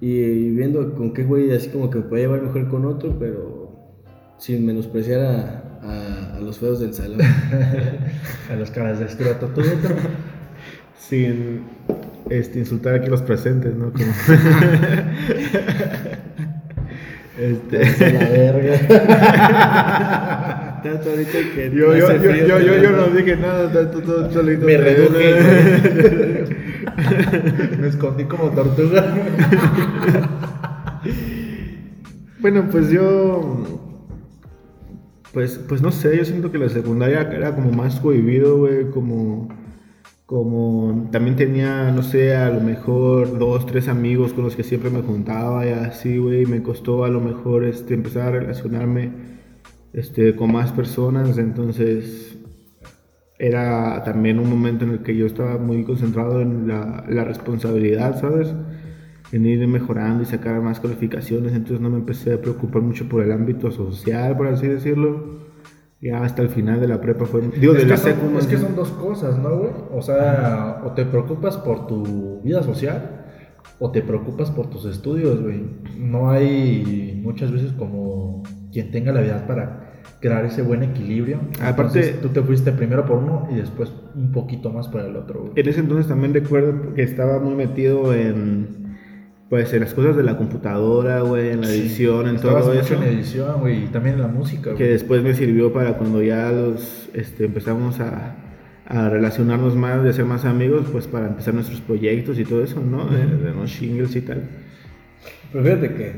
[0.00, 3.16] y, y viendo con qué güey así como que me podía llevar mejor con otro,
[3.18, 3.94] pero
[4.38, 7.20] sin menospreciar a, a- a los feos del salón.
[8.50, 9.46] A las caras de escroto.
[9.48, 9.88] ¿Tú, Beto?
[10.98, 11.60] Sin
[12.30, 13.92] este, insultar aquí a los presentes, ¿no?
[13.92, 14.04] Como-
[17.38, 18.78] este, A la verga.
[20.82, 24.66] Tanto ahorita que yo, yo, yo, yo, yo, no dije nada, tanto, todo solito.
[24.66, 26.46] Me reduje.
[27.80, 29.14] Me escondí como tortuga.
[32.40, 33.64] Bueno, pues yo.
[35.32, 39.48] Pues, pues no sé, yo siento que la secundaria era como más cohibido, güey, como.
[40.26, 44.90] Como también tenía, no sé, a lo mejor dos, tres amigos con los que siempre
[44.90, 46.44] me juntaba y así, güey.
[46.46, 49.37] Me costó a lo mejor este, empezar a relacionarme
[49.92, 52.36] este, con más personas, entonces
[53.38, 58.20] era también un momento en el que yo estaba muy concentrado en la, la responsabilidad,
[58.20, 58.52] ¿sabes?
[59.30, 63.22] En ir mejorando y sacar más calificaciones, entonces no me empecé a preocupar mucho por
[63.22, 65.38] el ámbito social, por así decirlo.
[66.00, 67.40] Ya hasta el final de la prepa fue...
[67.60, 69.70] Digo, es de que la son- es que son dos cosas, ¿no, güey?
[69.92, 73.24] O sea, o te preocupas por tu vida social
[73.80, 75.60] o te preocupas por tus estudios, güey.
[75.98, 79.84] No hay muchas veces como quien tenga la habilidad para
[80.20, 81.38] crear ese buen equilibrio.
[81.60, 85.14] Aparte- Entonces, tú te fuiste primero por uno y después un poquito más por el
[85.16, 85.52] otro, güey.
[85.56, 88.76] En ese entonces también recuerdo que estaba muy metido en...
[89.48, 92.84] Pues en las cosas de la computadora, güey, en la edición, en Estabas todo mucho
[92.94, 93.02] eso.
[93.02, 94.88] en edición, güey, y también en la música, que güey.
[94.90, 98.36] después me sirvió para cuando ya los este, empezamos a,
[98.86, 102.78] a relacionarnos más, de ser más amigos, pues para empezar nuestros proyectos y todo eso,
[102.82, 103.06] ¿no?
[103.06, 104.42] De, de los shingles y tal.
[105.50, 106.12] Pero fíjate que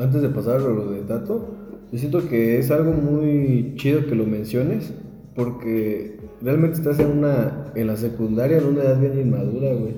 [0.00, 1.54] antes de pasar a lo de Tato,
[1.92, 4.94] yo siento que es algo muy chido que lo menciones,
[5.34, 9.94] porque realmente estás en una en la secundaria en una edad bien inmadura, güey.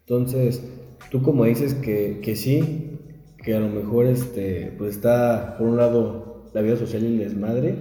[0.00, 0.62] Entonces,
[1.12, 2.98] tú como dices que, que sí,
[3.38, 7.18] que a lo mejor este, pues está por un lado la vida social y el
[7.18, 7.76] desmadre,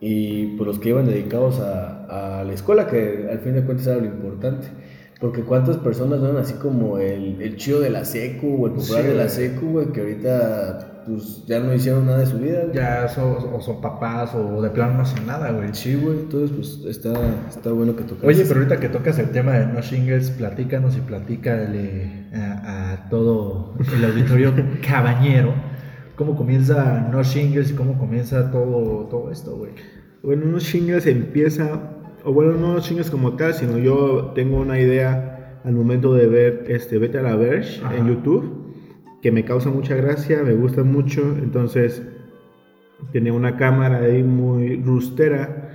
[0.00, 3.86] y por los que iban dedicados a, a la escuela, que al fin de cuentas
[3.86, 4.66] era lo importante.
[5.22, 8.72] Porque cuántas personas no eran así como el, el chido de la secu o el
[8.74, 12.38] popular Sí, de la secu, güey, que ahorita pues ya no hicieron nada de su
[12.38, 12.60] vida.
[12.64, 12.74] güey.
[12.74, 15.68] Ya son, o son papás o de plano no hacen nada, güey.
[15.72, 17.12] Sí, güey, entonces pues está,
[17.48, 18.24] está bueno que toques.
[18.24, 23.08] Oye, pero ahorita que tocas el tema de no shingles, platícanos y platícale a, a
[23.08, 24.52] todo el auditorio
[24.86, 25.54] cabañero
[26.16, 29.72] cómo comienza no shingles y cómo comienza todo, todo esto, güey.
[30.22, 31.80] Bueno, unos shingles empieza,
[32.24, 36.64] o bueno, no shingles como tal, sino yo tengo una idea al momento de ver
[36.68, 37.96] este Vete a la Verge Ajá.
[37.96, 38.74] en YouTube,
[39.22, 42.02] que me causa mucha gracia, me gusta mucho, entonces
[43.12, 45.70] tenía una cámara ahí muy rustera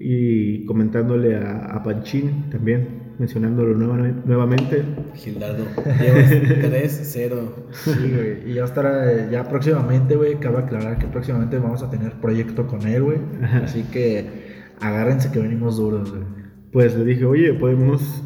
[0.00, 4.82] y comentándole a, a Panchín también, mencionándolo nueva- nuevamente.
[5.14, 5.64] Gildardo,
[6.00, 7.34] llevas 3-0.
[7.72, 8.50] Sí, güey.
[8.50, 12.86] Y ya estará, ya próximamente, güey, cabe aclarar que próximamente vamos a tener proyecto con
[12.86, 13.18] él, güey.
[13.64, 14.47] Así que
[14.80, 16.22] agárrense que venimos duros, güey.
[16.72, 18.22] Pues le dije, oye, podemos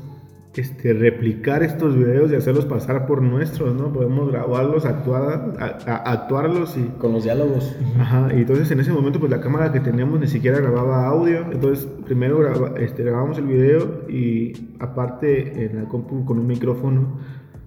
[0.55, 3.93] este, replicar estos videos y hacerlos pasar por nuestros, ¿no?
[3.93, 6.83] Podemos grabarlos, actuar, a- a- actuarlos y...
[6.99, 7.75] Con los diálogos.
[7.99, 11.47] Ajá, y entonces en ese momento pues la cámara que teníamos ni siquiera grababa audio,
[11.53, 17.19] entonces primero graba- este, grabamos el video y aparte en la compu con un micrófono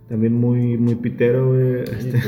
[0.08, 2.20] también muy, muy pitero, güey, este,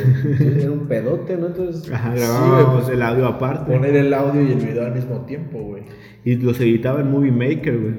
[0.61, 1.47] Era un pedote, ¿no?
[1.47, 4.85] Entonces, ajá, Sí, grababa güey, pues, el audio aparte Poner el audio y el video
[4.85, 5.83] al mismo tiempo, güey.
[6.25, 7.93] y los editaba en Movie Maker, güey.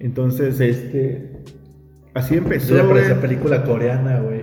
[0.00, 1.30] Entonces, este,
[2.14, 2.88] así empezó, güey.
[2.88, 4.42] parece película coreana, güey.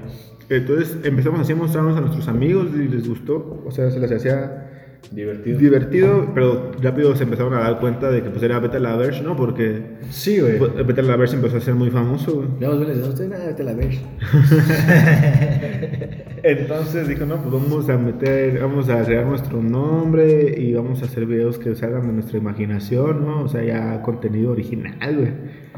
[0.50, 4.12] Entonces empezamos así a mostrarnos a nuestros amigos y les gustó, o sea, se les
[4.12, 4.71] hacía
[5.12, 5.58] divertido.
[5.60, 9.22] divertido, pero rápido se empezaron a dar cuenta de que pues era Beta la Verge,
[9.24, 9.36] ¿no?
[9.36, 10.58] Porque Sí, güey.
[10.58, 12.48] pues, Beta la Verge empezó a ser muy famoso, güey.
[12.86, 14.00] Dicen, usted nada, te la ves.
[16.44, 21.06] Entonces dijo, no, pues vamos a meter, vamos a crear nuestro nombre y vamos a
[21.06, 23.44] hacer videos que salgan de nuestra imaginación, ¿no?
[23.44, 25.32] O sea, ya contenido original, güey.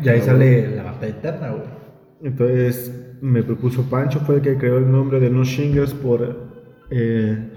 [0.03, 1.63] Y ahí sale la batalla eterna, güey.
[2.23, 6.53] Entonces me propuso Pancho, fue el que creó el nombre de No Shingles por,
[6.91, 7.49] eh,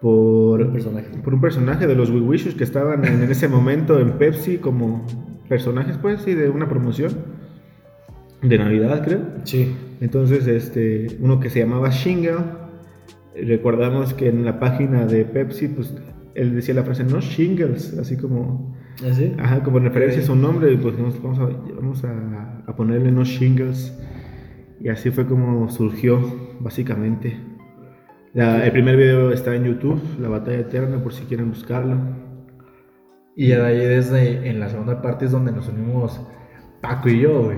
[0.00, 1.06] por, Un personaje.
[1.24, 4.58] por un personaje de los We Wishes que estaban en, en ese momento en Pepsi
[4.58, 5.06] como
[5.48, 7.12] personajes, pues, sí, de una promoción
[8.42, 9.20] de Navidad, creo.
[9.44, 9.74] Sí.
[10.00, 12.36] Entonces, este, uno que se llamaba Shingle,
[13.42, 15.94] recordamos que en la página de Pepsi, pues,
[16.34, 18.76] él decía la frase No Shingles, así como...
[19.08, 19.34] ¿Así?
[19.38, 22.76] Ajá, como en referencia a su nombre, y pues nos- vamos, a, vamos a, a
[22.76, 23.98] ponerle unos shingles.
[24.80, 26.18] Y así fue como surgió,
[26.60, 27.36] básicamente.
[28.36, 31.96] La- el primer video está en YouTube, La Batalla Eterna, por si quieren buscarlo.
[33.34, 36.20] Y ahí desde en la segunda parte es donde nos unimos
[36.82, 37.56] Paco y yo, güey.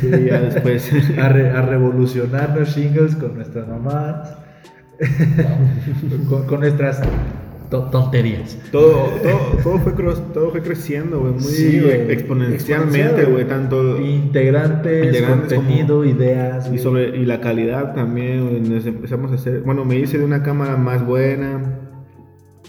[0.00, 0.90] Sí, ya después.
[1.18, 4.34] A, re- a revolucionar los shingles con nuestras mamás.
[6.26, 7.02] con, con nuestras
[7.90, 8.58] tonterías.
[8.70, 9.92] todo, todo, todo, fue,
[10.32, 12.12] todo fue creciendo, güey, muy Sí, güey.
[12.12, 13.98] exponencialmente, güey, tanto...
[14.00, 16.70] Integrantes, Integrantes contenido, ideas.
[16.72, 20.24] Y, sobre, y la calidad también, güey, nos empezamos a hacer, bueno, me hice de
[20.24, 21.78] una cámara más buena,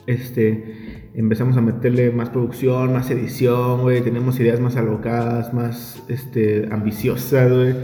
[0.08, 6.68] este, empezamos a meterle más producción, más edición, güey, tenemos ideas más alocadas, más, este,
[6.72, 7.76] ambiciosas, güey.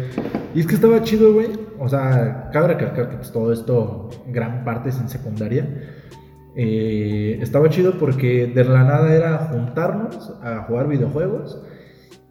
[0.56, 1.48] Y es que estaba chido, güey.
[1.78, 5.68] O sea, cabe recalcar que pues, todo esto, gran parte es en secundaria.
[6.62, 11.58] Eh, estaba chido porque de la nada era juntarnos a jugar videojuegos.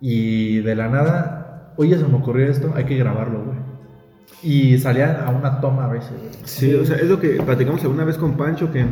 [0.03, 3.59] Y de la nada, oye, se me ocurrió esto, hay que grabarlo, güey.
[4.43, 6.31] Y salían a una toma a veces, güey.
[6.45, 8.85] Sí, o sea, es lo que platicamos alguna vez con Pancho, que,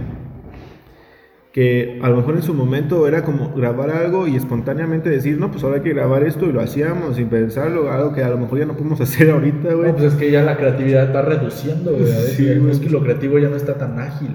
[1.53, 5.51] que a lo mejor en su momento era como grabar algo y espontáneamente decir, no,
[5.51, 8.39] pues ahora hay que grabar esto y lo hacíamos sin pensarlo, algo que a lo
[8.39, 9.89] mejor ya no podemos hacer ahorita, güey.
[9.91, 12.05] No, pues es que ya la creatividad va reduciendo, güey.
[12.05, 12.71] A veces Sí, güey.
[12.73, 14.35] es que lo creativo ya no está tan ágil.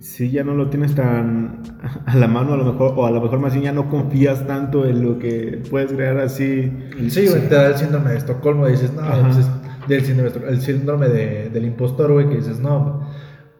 [0.00, 1.62] Sí, ya no lo tienes tan
[2.06, 4.46] a la mano a lo mejor, o a lo mejor más bien ya no confías
[4.46, 6.70] tanto en lo que puedes crear así.
[7.08, 9.46] Sí, güey, te da el síndrome de Estocolmo y dices, no, pues es
[9.88, 13.08] del síndrome, el síndrome de- del impostor, güey, que dices, no,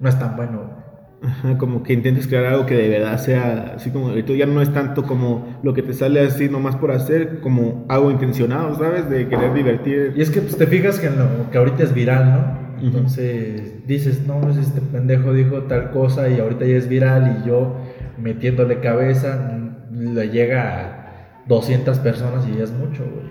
[0.01, 0.83] no es tan bueno.
[1.25, 4.45] Ajá, como que intentes crear algo que de verdad sea así como y tú ya
[4.45, 8.75] no es tanto como lo que te sale así nomás por hacer, como algo intencionado,
[8.75, 9.09] ¿sabes?
[9.09, 10.15] De querer divertir.
[10.17, 12.62] Y es que pues, te fijas que en lo que ahorita es viral, ¿no?
[12.83, 17.49] Entonces dices, no, pues, este pendejo dijo tal cosa y ahorita ya es viral y
[17.49, 17.77] yo
[18.19, 19.57] metiéndole cabeza
[19.91, 23.27] mm, le llega a 200 personas y ya es mucho, güey.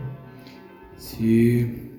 [0.98, 1.92] Sí.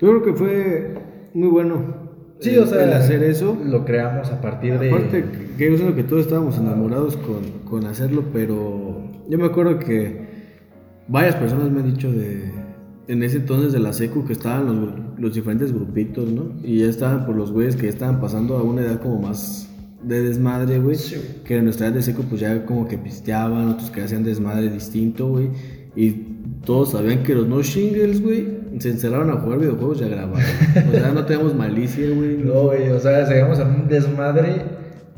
[0.00, 0.94] Yo creo que fue
[1.34, 2.08] muy bueno.
[2.40, 3.58] Sí, el- o sea, el hacer eso.
[3.64, 4.90] Lo creamos a partir de...
[4.90, 5.24] Aparte,
[5.58, 10.28] que yo siento que todos estábamos enamorados con, con hacerlo, pero yo me acuerdo que
[11.08, 12.52] varias personas me han dicho de
[13.08, 16.52] en ese entonces de la secu que estaban los, los diferentes grupitos, ¿no?
[16.62, 19.68] Y ya estaban por los güeyes que ya estaban pasando a una edad como más
[20.02, 20.96] de desmadre, güey.
[21.44, 24.70] Que en nuestra edad de secu pues ya como que pisteaban, otros que hacían desmadre
[24.70, 25.48] distinto, güey.
[25.96, 26.10] Y
[26.64, 28.46] todos sabían que los no shingles, güey,
[28.78, 30.42] se encerraron a jugar videojuegos y a grabar.
[30.88, 32.36] O sea, no tenemos malicia, güey.
[32.44, 34.64] No, güey, o sea, seguimos en un desmadre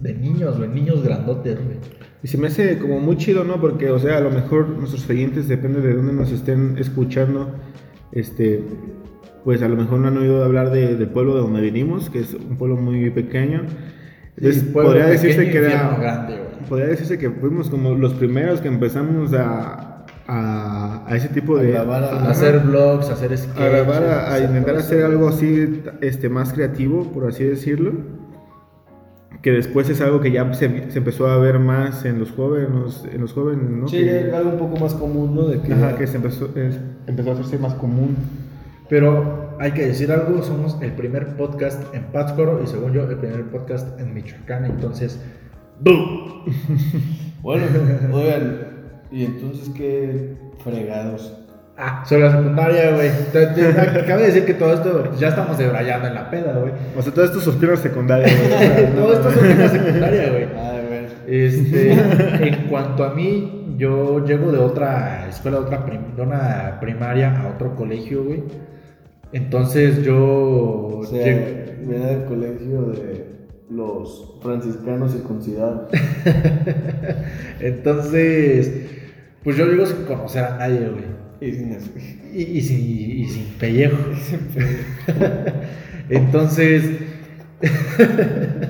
[0.01, 1.77] de niños, güey, niños grandotes, güey.
[2.23, 3.61] Y se me hace como muy chido, ¿no?
[3.61, 7.55] Porque, o sea, a lo mejor nuestros oyentes, depende de dónde nos estén escuchando,
[8.13, 8.63] este,
[9.45, 12.21] pues a lo mejor no han oído hablar de- del pueblo de donde venimos, que
[12.21, 13.63] es un pueblo muy pequeño.
[14.37, 16.35] Entonces, podría decirse que era, grande,
[16.69, 21.63] podría decirse que fuimos como los primeros que empezamos a, a, a ese tipo A
[21.63, 21.71] de...
[21.73, 23.61] grabar a- A hacer vlogs, a hacer sketches.
[23.63, 27.93] a grabar, a, intentar hacer algo así, este, más creativo, por así decirlo.
[29.43, 33.05] Que después es algo que ya se, se empezó a ver más en los jóvenes,
[33.11, 33.89] en los jóvenes, ¿no?
[33.89, 35.43] Sí, que, algo un poco más común, ¿no?
[35.47, 38.17] De que, ajá, que se empezó, es- empezó a hacerse más común.
[38.91, 43.17] Pero hay que decir algo, somos el primer podcast en Pátzcuaro y según yo el
[43.17, 45.21] primer podcast en Michoacán, entonces...
[45.81, 46.45] ¡boom!
[47.43, 47.65] Bueno,
[48.13, 48.67] oigan,
[49.11, 51.33] ¿y entonces qué fregados?
[51.83, 53.11] Ah, sobre la secundaria, güey.
[54.07, 56.73] Cabe decir que todo esto ya estamos debrayando en la peda, güey.
[56.97, 58.31] O sea, todo esto suspiros secundarios.
[58.31, 58.95] güey.
[58.95, 60.45] todo esto la secundaria, güey.
[60.59, 61.09] A ver.
[61.27, 61.93] Este,
[62.49, 67.41] en cuanto a mí, yo llego de otra escuela, de, otra prim- de una primaria
[67.41, 68.43] a otro colegio, güey.
[69.33, 71.47] Entonces yo O sea, llego-
[71.87, 73.27] viene del colegio de
[73.71, 75.89] los franciscanos circuncidados.
[77.61, 78.73] Entonces,
[79.45, 81.05] pues yo llego sin conocer a nadie, güey.
[81.41, 81.91] Y sin eso.
[82.33, 83.97] Y, y sin, y sin pellejo.
[86.11, 86.99] Entonces,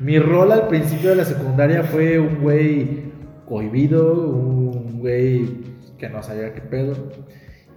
[0.00, 3.08] mi rol al principio de la secundaria fue un güey
[3.46, 5.48] cohibido, un güey
[5.98, 7.10] que no sabía qué pedo.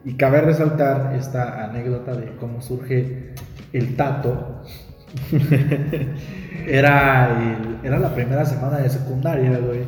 [0.05, 3.33] Y cabe resaltar esta anécdota de cómo surge
[3.73, 4.61] el tato.
[6.67, 9.81] era, el- era la primera semana de secundaria, güey.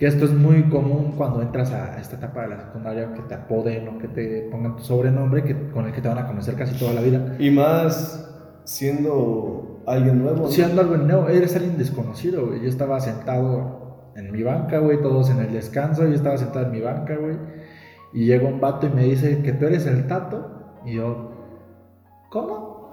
[0.00, 3.34] Que esto es muy común cuando entras a esta etapa de la secundaria, que te
[3.34, 6.54] apoden o que te pongan tu sobrenombre que, con el que te van a conocer
[6.54, 7.36] casi toda la vida.
[7.38, 8.26] Y más
[8.64, 10.50] siendo alguien nuevo.
[10.50, 12.62] Siendo algo nuevo, eres alguien desconocido, güey.
[12.62, 16.72] Yo estaba sentado en mi banca, güey, todos en el descanso, yo estaba sentado en
[16.72, 17.36] mi banca, güey.
[18.14, 20.80] Y llega un vato y me dice que tú eres el tato.
[20.86, 21.30] Y yo,
[22.30, 22.92] ¿cómo?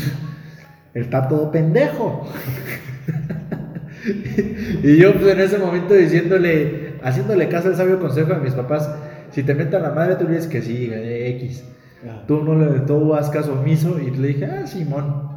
[0.94, 2.22] el tato pendejo.
[4.82, 8.90] y yo pues, en ese momento diciéndole, haciéndole caso al sabio consejo de mis papás,
[9.30, 11.64] si te meten la madre tú dices que sí, güey, X.
[12.06, 12.24] Ah.
[12.26, 15.30] Tú no le tú haz caso omiso y le dije, ah, Simón.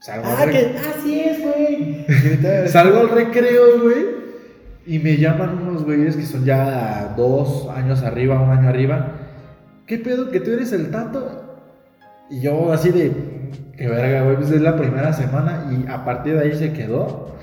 [0.00, 2.06] Salgo, al, re- así es, güey.
[2.68, 4.18] salgo al recreo, güey.
[4.86, 9.12] Y me llaman unos güeyes que son ya dos años arriba, un año arriba.
[9.86, 10.30] ¿Qué pedo?
[10.30, 11.60] ¿Que tú eres el tato?
[12.30, 13.12] Y yo así de,
[13.76, 17.34] qué verga, güey, pues es la primera semana y a partir de ahí se quedó.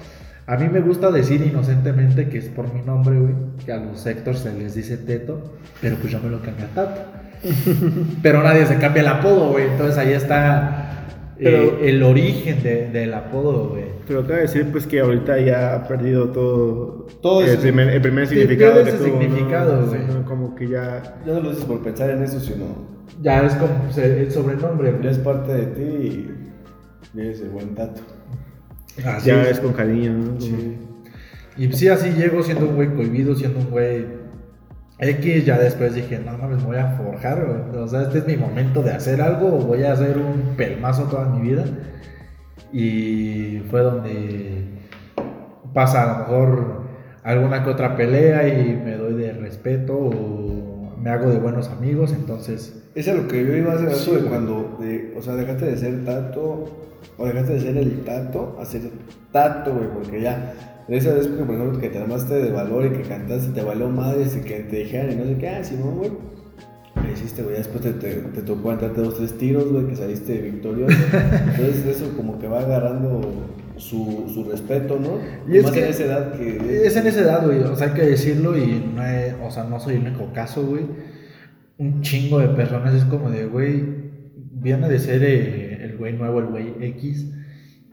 [0.48, 3.34] A mí me gusta decir inocentemente que es por mi nombre, güey,
[3.66, 6.68] que a los sectores se les dice teto, pero pues yo me lo cambié a
[6.70, 7.02] tato.
[8.22, 11.08] pero nadie se cambia el apodo, güey, entonces ahí está
[11.40, 13.86] eh, el origen de- del apodo, güey.
[14.08, 17.90] Pero acaba de decir pues que ahorita ya ha perdido todo, Todo el, ese- primer,
[17.90, 20.24] el primer significado pierde que ese tuvo, significado, güey.
[20.26, 21.02] Como que ya...
[21.26, 22.66] Ya no lo dices por pensar en eso, sino
[23.22, 25.10] Ya es como pues, el el sobrenombre, ya güey.
[25.10, 26.28] es parte de ti
[27.16, 28.02] y eres el buen tato.
[29.04, 29.50] Así ya es.
[29.52, 30.40] es con cariño, ¿no?
[30.40, 30.78] Sí.
[31.58, 34.06] Y sí, así llego siendo un güey cohibido, siendo un güey
[35.00, 35.46] X.
[35.46, 37.46] Ya después dije, no mames, me voy a forjar.
[37.46, 37.84] güey.
[37.84, 39.56] O sea, este es mi momento de hacer algo.
[39.56, 41.66] o Voy a hacer un pelmazo toda mi vida.
[42.72, 44.66] Y fue donde
[45.74, 46.86] pasa a lo mejor
[47.24, 52.14] alguna que otra pelea y me doy de respeto o me hago de buenos amigos,
[52.14, 52.82] entonces...
[52.96, 55.66] Eso es lo que yo iba a hacer Sí, de cuando, de- o sea, dejaste
[55.66, 56.66] de ser tato,
[57.18, 58.82] o dejaste de ser el tato a ser
[59.32, 60.54] tato, güey, porque ya,
[60.88, 63.90] de esa vez por ejemplo, que te armaste de valor y que cantaste, te valió
[63.90, 66.12] madres y que te dijeran y no sé qué, ah, Simón, güey.
[67.06, 70.38] Lo hiciste, güey, después te, te, te tocó entrarte dos, tres tiros, güey, que saliste
[70.42, 70.96] victorioso.
[71.14, 73.22] Entonces eso como que va agarrando
[73.78, 75.20] su, su respeto, ¿no?
[75.54, 76.88] Y es Más que en esa edad que...
[76.88, 79.66] Es en esa edad, güey, o sea, hay que decirlo y no he- o sea,
[79.66, 80.84] no soy el único caso, güey.
[81.78, 83.84] Un chingo de personas es como de, güey,
[84.54, 87.32] viene de ser eh, el güey nuevo, el güey X,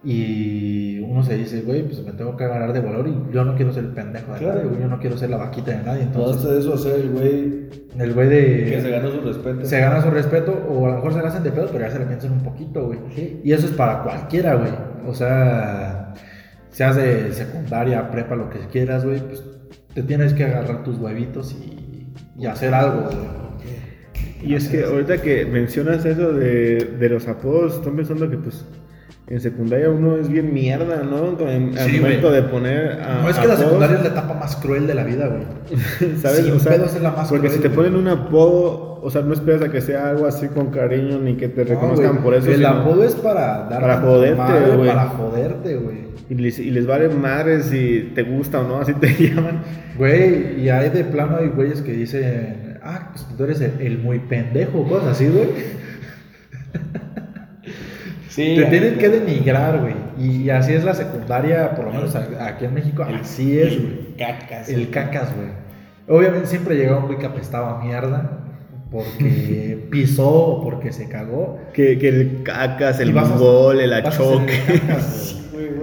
[0.04, 3.54] y uno se dice, güey, pues me tengo que agarrar de valor y yo no
[3.54, 4.54] quiero ser el pendejo de Claro.
[4.54, 7.00] nadie, güey, yo no quiero ser la vaquita de nadie, entonces de eso a ser
[7.00, 7.68] el güey
[7.98, 8.64] el güey de...
[8.64, 9.64] que se ganó su respeto.
[9.64, 11.90] se gana su respeto o a lo mejor se la hacen de pedo, pero ya
[11.90, 12.98] se la piensan un poquito, güey.
[13.44, 14.72] Y eso es para cualquiera, güey.
[15.06, 16.14] O sea,
[16.70, 19.42] seas de secundaria, prepa, lo que quieras, güey, pues
[19.94, 22.08] te tienes que agarrar tus huevitos y,
[22.38, 23.16] y hacer algo, güey.
[24.44, 28.64] Y es que ahorita que mencionas eso de, de los apodos, estoy pensando que pues
[29.28, 31.38] en secundaria uno es bien mierda, ¿no?
[31.48, 32.42] En- al Sí, momento güey.
[32.42, 34.94] de poner a- No es que la apodos, secundaria es la etapa más cruel de
[34.94, 35.42] la vida, güey.
[36.20, 36.48] ¿sabes?
[36.50, 37.88] O sea, es la más porque si cruel, te güey.
[37.90, 41.36] ponen un apodo, o sea, no esperas a que sea algo así con cariño ni
[41.36, 42.50] que te reconozcan No, por eso.
[42.50, 44.88] El apodo es para dar para joderte, güey.
[44.88, 45.96] Para joderte, güey.
[46.28, 49.62] y, les, y les vale madre si te gusta o no, así te llaman.
[49.96, 53.98] Güey, y hay de plano hay güeyes que dicen, ah, pues tú eres el, el
[53.98, 55.48] muy pendejo, cosas así, güey.
[58.32, 59.94] Sí, Te tienen que denigrar, güey.
[60.18, 64.16] Y, así es la secundaria, por lo menos aquí en México, así es, güey.
[64.16, 64.70] Cacas.
[64.70, 65.48] El cacas, güey.
[66.08, 68.38] Obviamente siempre llegaba un güey que apestaba a mierda
[68.90, 71.60] porque pisó o porque se cagó.
[71.74, 74.58] Que, que el cacas, el mongol, el achoque.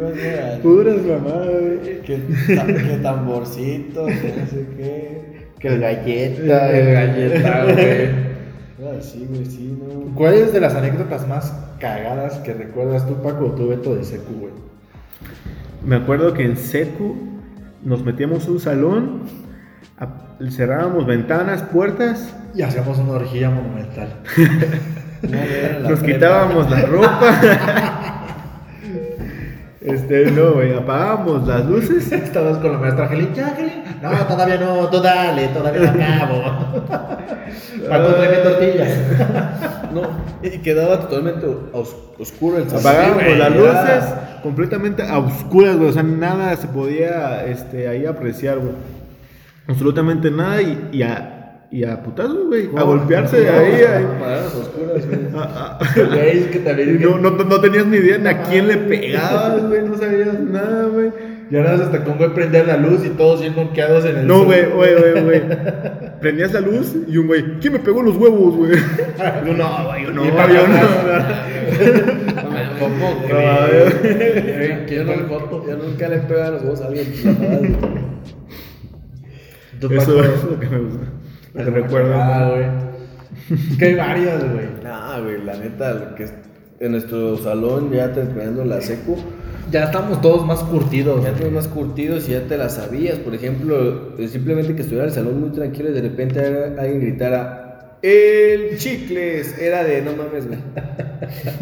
[0.09, 0.59] el.
[0.63, 2.01] Puras mamadas, güey.
[2.01, 5.28] Que, que tamborcito, que no sé qué.
[5.59, 6.67] Que el El galleta.
[6.67, 8.29] galleta, güey.
[8.81, 10.15] Ah, sí, güey, sí, no.
[10.15, 14.05] ¿Cuál es de las anécdotas más cagadas que recuerdas tú, Paco, o tú, Beto, de
[14.05, 14.53] secu, güey?
[15.83, 17.17] Me acuerdo que en secu
[17.83, 19.21] nos metíamos a un salón,
[20.49, 24.07] cerrábamos ventanas, puertas, Y hacíamos una orgía monumental.
[25.21, 28.15] No, nos quitábamos la ropa.
[29.81, 32.11] Este, no, güey, apagábamos las luces.
[32.11, 33.29] Estabas con la maestra Angelín.
[34.01, 36.87] No, todavía no, tú dale, todavía no acabo.
[37.89, 38.89] Paco, tráeme tortillas.
[39.89, 40.01] No,
[40.43, 42.81] y quedaba totalmente os- oscuro el salón.
[42.85, 45.89] Apagábamos güey, las luces completamente a oscuras, güey.
[45.89, 48.73] O sea, nada se podía este, ahí apreciar, güey.
[49.67, 52.69] Absolutamente nada y, y a, y a putazos, güey.
[52.77, 53.81] A golpearse no, ahí.
[53.81, 54.05] ahí.
[54.61, 55.19] Oscuras, güey.
[55.35, 57.01] A- a- Güey, es que también.
[57.21, 59.81] no, no, no tenías ni idea de a quién le pegabas, güey.
[59.89, 61.09] No sabías nada, güey.
[61.51, 64.43] Y ahora hasta con güey prender la luz y todos bien noqueados en el No,
[64.45, 65.41] güey, güey, güey, güey.
[66.21, 68.71] Prendías la luz y un güey, ¿quién me pegó los huevos, güey?
[69.45, 70.59] Yo no, güey, yo no, Y yo para no.
[72.79, 73.95] ¿Cómo crees?
[74.87, 77.07] ¿Quién Yo, no- no- yo nunca le pego a los huevos a alguien.
[79.91, 81.05] Eso es lo que me gusta.
[81.53, 82.11] Que alguna recuerdo.
[82.11, 82.65] cagada, güey.
[83.71, 84.65] Es que hay varias, güey.
[84.83, 86.33] Nah, güey, la neta, lo que es-
[86.79, 89.17] en nuestro salón ya terminando la secu,
[89.71, 91.23] Ya estamos todos más curtidos.
[91.23, 93.17] ya te más curtidos y ya te la sabías.
[93.19, 97.01] Por ejemplo, eh, simplemente que estuviera el salón muy tranquilo y de repente alguien- alguien
[97.01, 97.65] gritara.
[98.01, 100.57] El chicles era de no mames, güey.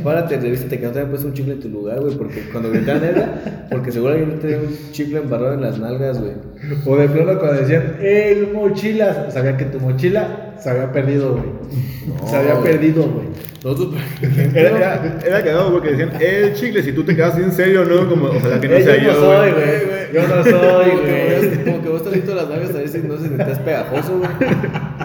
[0.03, 2.15] Párate, revísate que no te habían puesto un chicle en tu lugar, güey.
[2.15, 6.33] Porque cuando gritaban era, porque seguro alguien tenía un chicle embarrado en las nalgas, güey.
[6.85, 9.31] O de plano cuando decían, ¡el mochilas!
[9.33, 11.45] Sabía que tu mochila se había perdido, güey.
[12.07, 13.27] No, se había perdido, güey.
[13.63, 13.95] Nosotros,
[14.55, 18.07] Era, era, era cagado porque decían, el chicle, si tú te quedas en serio, ¿no?
[18.09, 18.37] Como, que
[18.77, 19.85] Eh, sea yo no yo, soy, güey.
[19.85, 19.97] güey.
[20.13, 21.63] Yo no soy, que güey.
[21.65, 24.17] como que vos te visto las nalgas a ver si no se te estás pegajoso,
[24.19, 24.29] güey.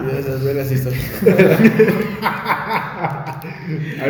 [0.05, 0.93] Y esas vergas sí son.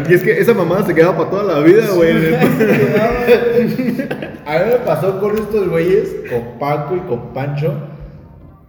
[0.10, 2.14] Y es que esa mamada se quedaba para toda la vida, güey.
[4.46, 7.74] A mí me pasó con estos güeyes, con Paco y con Pancho.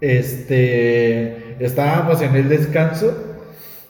[0.01, 1.57] Este.
[1.65, 3.17] Estábamos en el descanso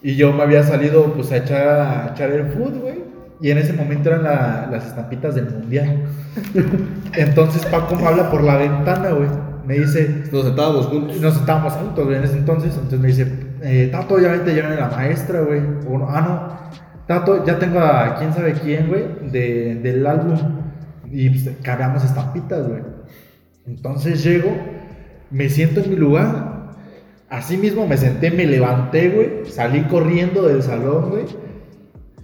[0.02, 3.04] y yo me había salido pues a echar, a echar el food, güey.
[3.40, 6.04] Y en ese momento eran la- las estampitas del mundial.
[7.16, 9.28] Entonces Paco me habla por la ventana, güey.
[9.66, 11.16] Me dice, Nos sentábamos juntos.
[11.20, 12.74] nos estábamos juntos, güey, en ese entonces.
[12.74, 13.26] Entonces me dice,
[13.62, 15.60] eh, Tato, ya viene la maestra, güey.
[16.08, 16.74] Ah, no.
[17.06, 20.36] Tato, ya tengo a quién sabe quién, güey, de, del álbum.
[21.14, 22.82] Y pues, cambiamos estampitas, güey.
[23.68, 24.50] Entonces llego,
[25.30, 26.72] me siento en mi lugar.
[27.30, 29.46] Así mismo me senté, me levanté, güey.
[29.46, 31.24] Salí corriendo del salón, güey.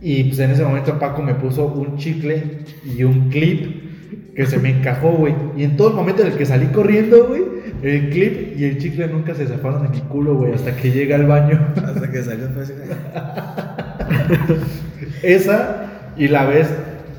[0.01, 4.59] Y pues en ese momento Paco me puso un chicle y un clip que se
[4.59, 5.36] me encajó, güey.
[5.57, 7.45] Y en todo el momento en el que salí corriendo, güey,
[7.84, 11.14] el clip y el chicle nunca se zafaron de mi culo, güey, hasta que llega
[11.14, 11.64] al baño.
[11.76, 12.72] Hasta que salió fue así.
[15.22, 16.66] Esa y la vez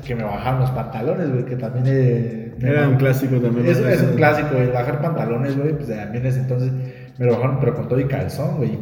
[0.04, 3.66] que me bajaron los pantalones, güey, que también eh, me- Era un clásico también.
[3.66, 3.88] Es, ¿no?
[3.88, 6.72] es un clásico, güey, bajar pantalones, güey, pues también ese entonces
[7.18, 8.78] me lo bajaron, pero con todo y calzón, güey.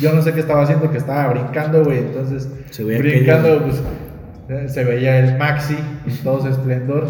[0.00, 3.64] Yo no sé qué estaba haciendo, que estaba brincando, güey, entonces Se veía brincando, aquello.
[3.66, 3.82] pues
[4.48, 7.08] eh, se veía el maxi en todo su esplendor,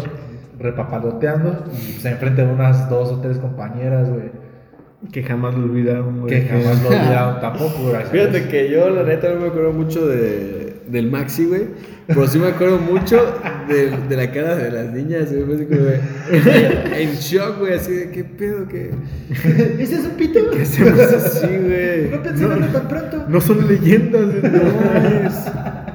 [0.59, 4.31] repapaloteando, y pues enfrente de unas dos o tres compañeras, güey,
[5.11, 6.29] Que jamás lo olvidaron, güey.
[6.33, 10.07] que jamás lo olvidaron tampoco, a Fíjate que yo, la neta, no me acuerdo mucho
[10.07, 11.63] de, del Maxi, güey.
[12.07, 13.17] Pero sí me acuerdo mucho
[13.73, 15.55] de, de la cara de las niñas, güey.
[15.55, 15.81] Así como
[16.95, 17.73] en shock, güey.
[17.73, 18.67] Así de, ¿qué pedo?
[18.67, 18.91] ¿Qué,
[19.79, 20.49] ¿Ese es un pito?
[20.51, 22.09] qué hacemos así, güey?
[22.11, 23.25] No pensé verlo tan pronto.
[23.27, 24.51] No son leyendas, güey.
[24.51, 24.59] No,
[25.27, 25.51] es-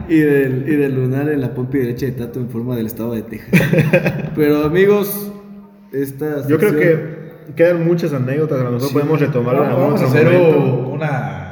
[0.08, 3.12] Y del, y del lunar en la pompa derecha de Tato en forma del estado
[3.14, 3.60] de Texas.
[4.36, 5.32] Pero, amigos,
[5.92, 7.16] esta Yo creo que
[7.56, 8.92] quedan muchas anécdotas, a lo mejor Sí.
[8.94, 10.88] podemos retomarlo en Vamos, algún vamos a otro hacer momento.
[10.90, 11.45] una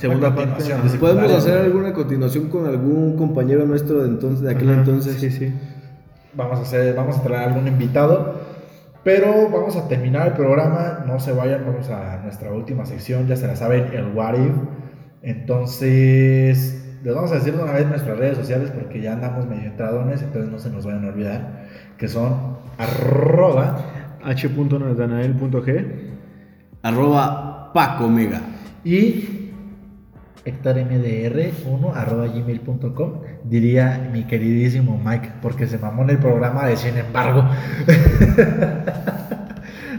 [0.00, 0.64] Segunda parte.
[0.98, 5.16] Podemos hacer alguna continuación con algún compañero nuestro de entonces, de aquel Ajá, entonces.
[5.16, 5.52] Sí, sí.
[6.32, 8.40] Vamos a hacer, vamos a traer algún invitado,
[9.04, 11.04] pero vamos a terminar el programa.
[11.06, 14.54] No se vayan, vamos a nuestra última sección, ya se la saben, el What If.
[15.20, 19.66] Entonces, les vamos a decir de una vez nuestras redes sociales porque ya andamos medio
[19.66, 21.66] entradones, entonces no se nos vayan a olvidar,
[21.98, 23.84] que son arroba
[24.24, 25.84] h.natanael.g
[26.82, 28.40] Arroba Paco Mega.
[28.82, 29.39] y
[30.44, 36.96] hectormdr1 arroba gmail.com diría mi queridísimo Mike porque se mamó en el programa de sin
[36.96, 37.42] embargo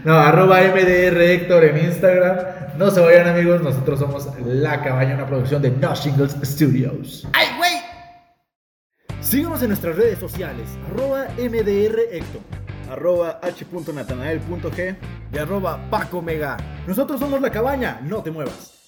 [0.04, 2.36] no arroba mdr Héctor en Instagram
[2.78, 7.46] no se vayan amigos nosotros somos La Cabaña una producción de No Shingles Studios ¡Ay,
[7.58, 7.72] güey!
[9.20, 12.42] Síguenos en nuestras redes sociales, arroba MDR Héctor
[12.92, 14.96] arroba h.natanael.g
[15.32, 16.56] y arroba Paco Mega.
[16.86, 18.81] Nosotros somos La Cabaña, no te muevas.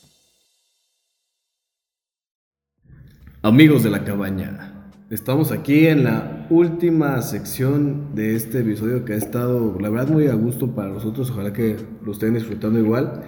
[3.44, 4.72] Amigos de la cabaña,
[5.10, 10.28] estamos aquí en la última sección de este episodio que ha estado, la verdad, muy
[10.28, 11.30] a gusto para nosotros.
[11.30, 13.22] Ojalá que lo estén disfrutando igual.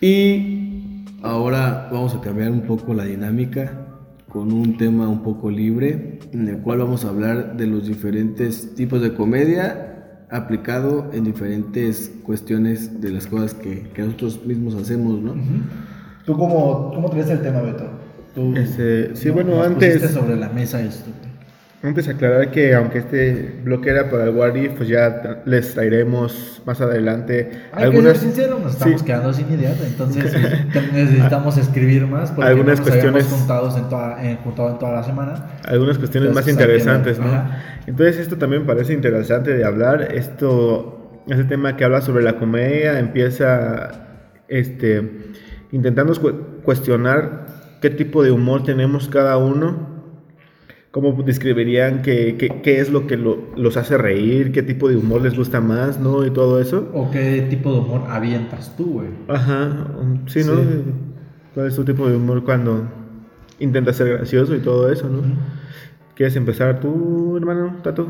[0.00, 3.86] Y ahora vamos a cambiar un poco la dinámica
[4.28, 8.74] con un tema un poco libre, en el cual vamos a hablar de los diferentes
[8.74, 15.20] tipos de comedia aplicado en diferentes cuestiones de las cosas que, que nosotros mismos hacemos,
[15.20, 15.36] ¿no?
[16.26, 17.99] ¿Tú cómo, cómo traes el tema Beto?
[18.34, 21.30] Tú Este, sí, no- bueno, antes- sobre la mesa esto güey.
[21.82, 26.78] Antes aclarar que aunque este bloque era para el Wardy, pues ya les traeremos más
[26.82, 29.06] adelante Hay algunas, que ser sincero, nos estamos sí.
[29.06, 30.30] quedando sin ideas, entonces
[30.92, 34.92] necesitamos escribir más porque Algunas no nos habíamos cuestiones- juntados en toda, juntado en toda
[34.92, 35.46] la semana.
[35.64, 37.28] algunas cuestiones más Entonces, interesantes, ¿no?
[37.28, 37.62] ajá.
[37.86, 40.08] Entonces esto también parece interesante de hablar.
[40.14, 43.90] Esto, este tema que habla sobre la comedia empieza,
[44.48, 45.10] este,
[45.72, 47.46] intentando cu- cuestionar
[47.80, 49.88] qué tipo de humor tenemos cada uno.
[50.90, 54.50] ¿Cómo describirían qué, qué- qué es lo que lo- los hace reír?
[54.50, 56.00] ¿Qué tipo de humor les gusta más?
[56.00, 56.26] ¿No?
[56.26, 56.90] Y todo eso.
[56.92, 59.08] ¿O qué tipo de humor avientas tú, güey?
[59.28, 60.56] Ajá, um, sí, ¿no?
[60.56, 60.62] Sí.
[61.54, 62.88] ¿Cuál es tu tipo de humor cuando
[63.60, 65.22] intentas ser gracioso y todo eso, no?
[66.16, 68.08] ¿Quieres empezar tú, hermano, Tato?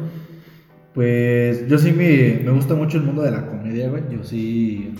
[0.94, 4.02] Pues yo sí me, me gusta mucho el mundo de la comedia, güey.
[4.10, 4.92] Yo sí,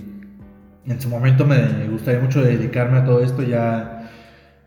[0.87, 3.43] en su momento me gustaría mucho dedicarme a todo esto.
[3.43, 4.00] Ya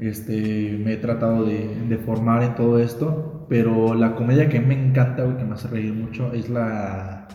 [0.08, 3.46] este, me he tratado de, de formar en todo esto.
[3.50, 7.28] Pero la comedia que me encanta, güey, que me hace reír mucho, es la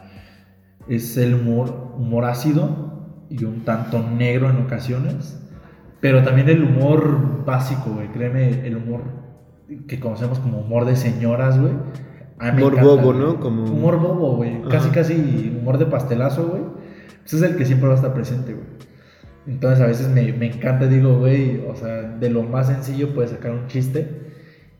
[0.88, 5.38] es el humor, humor ácido y un tanto negro en ocasiones.
[6.00, 8.08] Pero también el humor básico, güey.
[8.08, 9.02] Créeme, el humor
[9.86, 11.72] que conocemos como humor de señoras, güey.
[12.40, 13.18] Humor encanta, bobo, güey.
[13.18, 13.40] ¿no?
[13.40, 14.62] Como- Humor bobo, güey.
[14.62, 14.94] Casi, Ajá.
[14.94, 16.62] casi humor de pastelazo, güey.
[17.20, 18.66] Pues es el que siempre va a estar presente, güey.
[19.46, 23.30] Entonces a veces me, me encanta, digo, güey, o sea, de lo más sencillo puedes
[23.30, 24.28] sacar un chiste.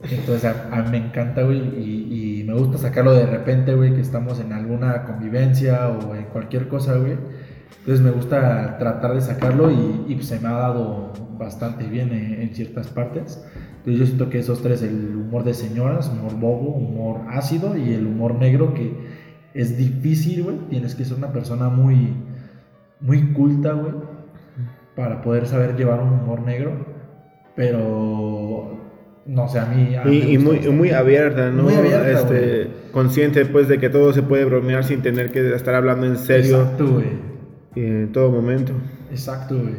[0.02, 3.94] Entonces a, a mí me encanta, güey, y, y me gusta sacarlo de repente, güey,
[3.94, 7.16] que estamos en alguna convivencia o en cualquier cosa, güey.
[7.80, 12.42] Entonces me gusta tratar de sacarlo y, y, se me ha dado bastante bien en,
[12.42, 13.42] en ciertas partes.
[13.78, 17.94] Entonces yo siento que esos tres, el humor de señoras, humor bobo, humor ácido y
[17.94, 18.92] el humor negro, que
[19.54, 20.59] es difícil, güey.
[20.68, 22.14] Tienes que ser una persona muy,
[23.00, 23.94] muy culta, güey,
[24.99, 26.72] para poder saber llevar un humor negro.
[27.55, 28.76] Pero,
[29.26, 29.94] no sé, a mí...
[29.94, 31.62] a mí Y, y muy, muy abierta, ¿no?
[31.62, 35.76] Muy abierta, este, consciente, pues, de que todo se puede bromear sin tener que estar
[35.76, 37.07] hablando en serio Exacto, güey.
[37.76, 38.72] y en todo momento.
[39.09, 39.76] Exacto, güey.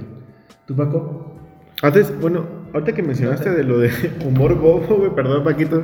[0.65, 1.36] ¿Tú, Paco?
[1.82, 3.91] Antes, bueno, ahorita que mencionaste de lo de
[4.26, 5.84] humor bobo, güey, perdón, Paquito.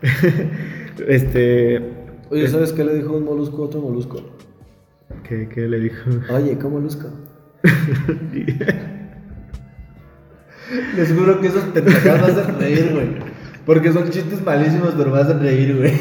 [1.06, 1.82] este,
[2.30, 4.22] Oye, ¿sabes qué le dijo un molusco a otro molusco?
[5.28, 6.10] ¿Qué, qué le dijo?
[6.32, 7.08] Oye, ¿cómo molusco?
[10.96, 13.08] Les juro que esos pendejadas me hacen reír, güey.
[13.66, 15.92] Porque son chistes malísimos, pero me hacen reír, güey.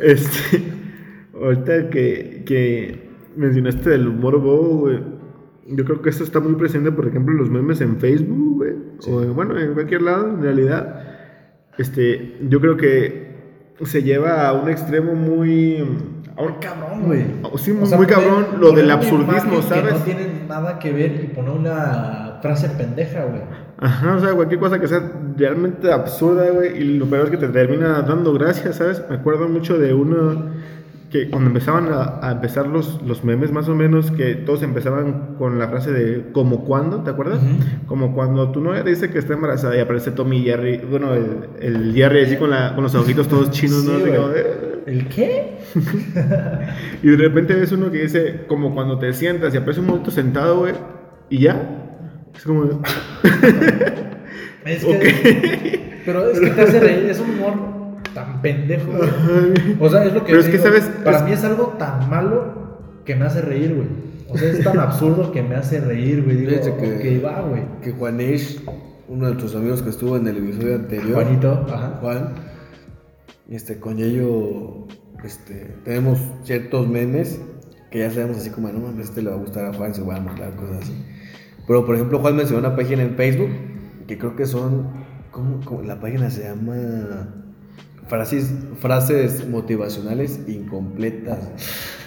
[0.00, 0.62] Este,
[1.34, 4.98] ahorita que, que mencionaste el humor bobo, güey.
[5.68, 8.72] Yo creo que esto está muy presente, por ejemplo, en los memes en Facebook, güey.
[9.08, 11.02] O en- bueno, en cualquier lado, en realidad.
[11.78, 13.26] Este, yo creo que
[13.84, 15.84] se lleva a un extremo muy.
[16.36, 17.24] A un- Cabrón, güey.
[17.56, 19.84] Sí, muy- muy cabrón, lo del absurdismo, ¿sabes?
[19.84, 23.42] Que no tiene nada que ver y poner una frase pendeja, güey.
[23.78, 25.02] Ajá, o sea, cualquier cosa que sea
[25.36, 26.76] realmente absurda, güey.
[26.80, 29.02] Y lo peor es que te termina dando gracias, ¿sabes?
[29.10, 30.44] Me acuerdo mucho de uno
[31.10, 35.36] que cuando empezaban a, a empezar los, los memes, más o menos, que todos empezaban
[35.38, 37.38] con la frase de como cuando, ¿te acuerdas?
[37.38, 37.86] Ujú.
[37.86, 41.48] Como cuando tu novia dice que está embarazada y aparece Tommy y Jerry, bueno, el,
[41.60, 43.96] el Jerry así con, la, con los ojitos todos chinos, ¿no?
[43.98, 44.65] Sí, Así como, "Eh".
[44.86, 45.58] ¿El qué?
[47.02, 50.10] Y de repente ves uno que dice como cuando te sientas y aparece un momento
[50.10, 50.74] sentado, güey,
[51.28, 51.82] y ya.
[52.36, 52.64] Es como,
[54.64, 56.00] Es que.
[56.06, 57.54] Pero es que te hace reír, es un humor
[58.14, 59.76] tan pendejo, güey.
[59.80, 60.84] O sea, es lo que Pero es que, digo, ¿sabes?
[61.04, 62.54] Para Es- mí es algo tan malo
[63.04, 63.88] que me hace reír, güey.
[64.28, 66.36] O sea, es tan absurdo que me hace reír, güey.
[66.36, 67.62] Digo, Fíjate que- ok, va, güey.
[67.82, 68.60] Que Juanish,
[69.08, 71.14] uno de nuestros amigos que estuvo en el episodio anterior.
[71.22, 71.98] Juanito, ajá.
[72.00, 72.28] Juan.
[73.48, 74.86] Este, con ello,
[75.24, 77.40] este, tenemos ciertos memes
[77.90, 80.02] que ya sabemos así como, no mames, este le va a gustar a Juan, se
[80.02, 81.04] va a mandar cosas así.
[81.66, 83.50] Pero, por ejemplo, Juan mencionó una página en Facebook
[84.06, 85.82] que creo que son, ¿cómo?
[85.82, 87.44] La página se llama
[88.08, 91.38] frases, frases motivacionales incompletas.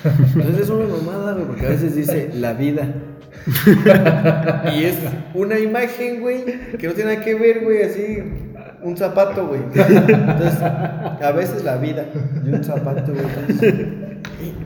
[0.04, 2.94] Entonces es una mamada, güey, porque a veces dice la vida.
[4.76, 4.98] y es
[5.34, 6.46] una imagen, güey,
[6.78, 8.18] que no tiene nada que ver, güey, así,
[8.84, 9.62] un zapato, güey.
[9.74, 12.06] Entonces, a veces la vida
[12.46, 13.26] y un zapato, güey.
[13.48, 13.76] entonces,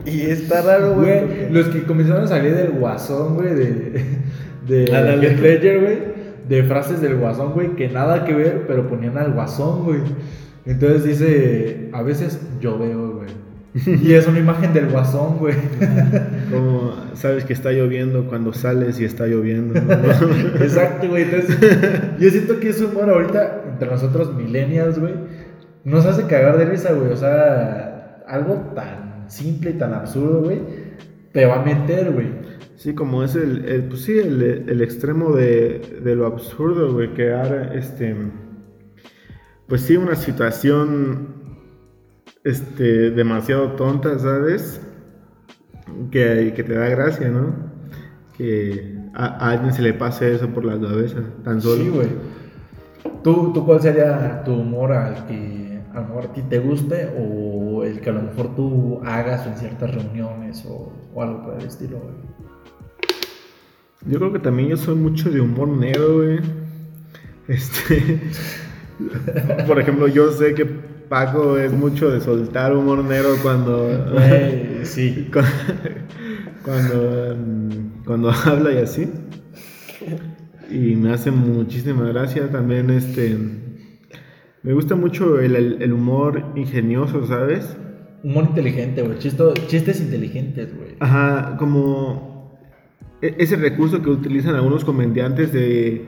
[0.06, 1.06] y, y está raro, güey.
[1.06, 4.04] Güey, porque- los que comenzaron a salir del guasón, güey, de,
[4.68, 5.28] de Ándale.
[5.28, 5.98] Heath Ledger, güey,
[6.48, 10.00] de frases del guasón, güey, que nada que ver, pero ponían al guasón, güey.
[10.66, 13.13] Entonces dice, a veces yo veo, güey.
[13.74, 15.54] Y es una imagen del guasón, güey.
[16.52, 19.80] Como sabes que está lloviendo cuando sales y está lloviendo.
[19.80, 19.92] ¿no?
[20.62, 21.24] Exacto, güey.
[21.24, 21.58] Entonces,
[22.20, 25.14] yo siento que ese humor ahorita, entre nosotros millennials, güey,
[25.84, 27.10] nos hace cagar de risa, güey.
[27.10, 30.60] O sea, algo tan simple y tan absurdo, güey,
[31.32, 32.28] te va a meter, güey.
[32.76, 37.12] Sí, como es el, el- pues sí, el, el extremo de, de lo absurdo, güey,
[37.14, 38.14] crear este,
[39.66, 41.33] pues sí, una situación,
[42.44, 44.80] este, demasiado tonta, ¿sabes?
[46.10, 47.54] Que, que te da gracia, ¿no?
[48.36, 51.82] Que a, a alguien se le pase eso por la cabeza, tan solo.
[51.82, 52.08] Sí, güey.
[53.22, 57.08] ¿Tú, ¿Tú cuál sería tu humor al que a lo mejor a ti te guste
[57.18, 61.54] o el que a lo mejor tú hagas en ciertas reuniones o, o algo por
[61.54, 62.14] el estilo, güey?
[64.06, 66.40] Yo creo que también yo soy mucho de humor negro, güey.
[67.48, 68.20] Este.
[69.66, 73.88] Por ejemplo, yo sé que Paco es mucho de soltar humor negro cuando.
[74.82, 75.28] Sí.
[75.32, 75.40] cu-
[76.64, 77.36] cuando,
[78.04, 79.10] cuando habla y así.
[80.70, 83.36] Y me hace muchísima gracia también este.
[84.62, 87.76] Me gusta mucho el, el- el humor ingenioso, ¿sabes?
[88.22, 89.18] Humor inteligente, güey.
[89.18, 90.96] Chistes inteligentes, güey.
[91.00, 92.58] Ajá, como
[93.20, 96.06] e- ese recurso que utilizan algunos comediantes de,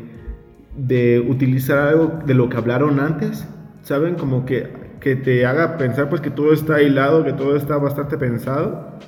[0.79, 3.47] de utilizar algo de lo que hablaron antes,
[3.83, 4.15] ¿saben?
[4.15, 4.69] Como que,
[5.01, 8.99] que te haga pensar pues que todo está hilado, que todo está bastante pensado.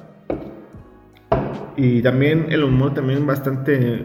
[1.77, 4.05] Y también el humor también bastante,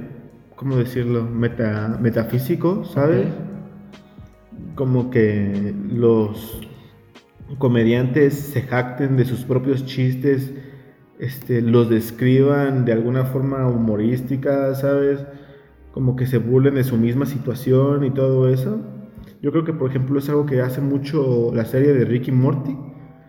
[0.56, 1.24] ¿cómo decirlo?
[1.24, 3.28] Meta, metafísico, ¿sabes?
[4.76, 6.68] Como que los
[7.58, 10.54] comediantes se jacten de sus propios chistes,
[11.20, 15.26] este, los describan de alguna forma humorística, ¿sabes?
[15.94, 18.82] Como que se burlen de su misma situación y todo eso.
[19.44, 22.76] Yo creo que, por ejemplo, es algo que hace mucho la serie de Ricky Morty.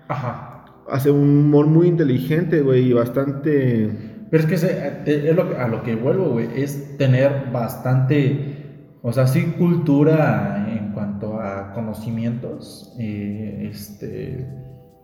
[0.08, 0.64] Ajá.
[0.88, 3.90] Hace un humor muy inteligente, güey, y bastante...
[4.30, 4.72] Pero es que se-
[5.06, 10.66] eh, es lo a lo que vuelvo, güey, es tener bastante, o sea, sí cultura
[10.68, 14.46] en cuanto a conocimientos, eh, este,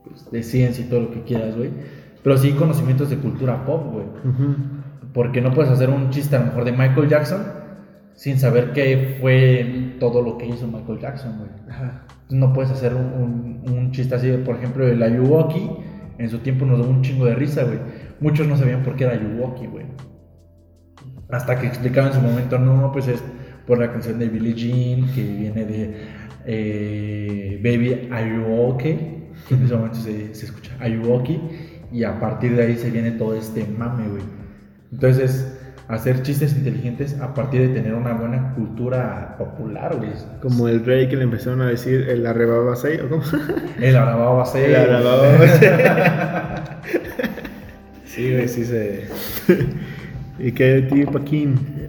[0.05, 1.71] pues, de ciencia y todo lo que quieras, güey,
[2.23, 4.07] pero sí conocimientos de cultura pop, güey,
[5.13, 7.41] porque no puedes hacer un chiste a lo mejor de Michael Jackson
[8.21, 11.51] sin saber qué fue todo lo que hizo Michael Jackson, güey.
[12.29, 15.71] No puedes hacer un, un- un chiste así, por ejemplo, el Ayuwoki,
[16.19, 17.79] en su tiempo nos dio un chingo de risa, güey.
[18.21, 19.87] Muchos no sabían por qué era Ayuwoki, güey.
[21.31, 23.23] Hasta que explicaba en su momento, no, pues es
[23.67, 25.95] por la canción de Billie Jean, que viene de
[26.45, 28.45] eh, Baby Are You
[28.75, 31.41] Okay, que en ese momento se, se escucha Are You Okay,
[31.91, 34.23] y a partir de ahí se viene todo este mame, güey.
[34.93, 35.57] Entonces,
[35.97, 40.11] hacer chistes inteligentes a partir de tener una buena cultura popular, güey.
[40.41, 43.23] Como el rey que le empezaron a decir el arrebaba seis, ¿o cómo?
[43.81, 45.27] El arabao El arrebaba
[48.05, 49.09] Sí, güey, sí se.
[50.39, 51.89] ¿Y qué de ti, Paquín?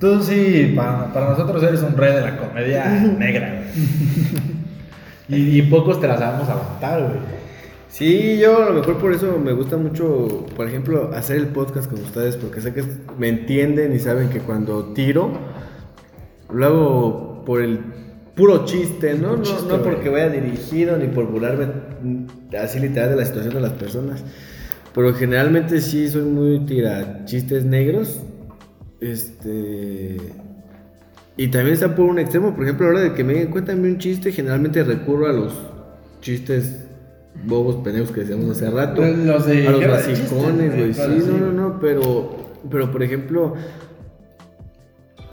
[0.00, 2.84] Tú sí, para, para nosotros eres un rey de la comedia
[3.18, 3.64] negra, güey.
[5.28, 7.44] Y, y pocos te la sabemos aguantar, güey.
[7.94, 11.88] Sí, yo a lo mejor por eso me gusta mucho, por ejemplo, hacer el podcast
[11.88, 12.82] con ustedes, porque sé que
[13.16, 15.30] me entienden y saben que cuando tiro,
[16.52, 17.78] lo hago por el
[18.34, 19.36] puro chiste, ¿no?
[19.36, 19.82] No, chiste, no güey.
[19.84, 21.68] porque vaya dirigido ni por burlarme
[22.60, 24.24] así literal de la situación de las personas.
[24.92, 28.20] Pero generalmente sí soy muy tira chistes negros.
[29.00, 30.16] Este.
[31.36, 32.56] Y también está por un extremo.
[32.56, 35.54] Por ejemplo, a la hora de que me cuéntame un chiste, generalmente recurro a los
[36.20, 36.83] chistes
[37.46, 39.02] bobos pendejos que decíamos hace rato.
[39.02, 40.94] Los de a los basicones, güey.
[40.94, 42.36] Sí, no, no, no, pero.
[42.70, 43.54] Pero por ejemplo.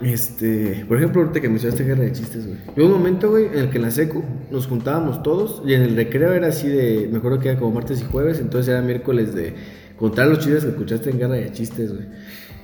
[0.00, 2.58] Este, por ejemplo, ahorita que mencionaste guerra de chistes, güey.
[2.76, 5.82] Hubo un momento, güey, en el que en la secu nos juntábamos todos y en
[5.82, 8.82] el recreo era así de, me acuerdo que era como martes y jueves, entonces era
[8.82, 9.54] miércoles de
[9.96, 12.08] contar los chistes que escuchaste en guerra de chistes, güey.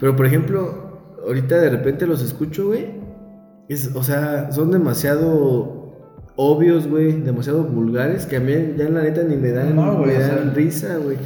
[0.00, 2.86] Pero por ejemplo, ahorita de repente los escucho, güey.
[3.68, 5.77] Es, o sea, son demasiado
[6.40, 9.98] obvios, güey, demasiado vulgares que a mí ya en la neta ni me dan, No,
[9.98, 11.16] me o sea- dan risa, güey.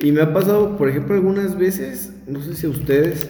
[0.00, 3.26] Y me ha pasado, por ejemplo, algunas veces, no sé si a ustedes,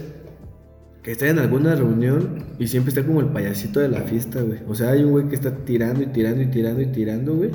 [1.03, 4.59] que están en alguna reunión y siempre está como el payasito de la fiesta, güey.
[4.69, 7.51] O sea, hay un güey que está tirando y tirando y tirando y tirando, güey.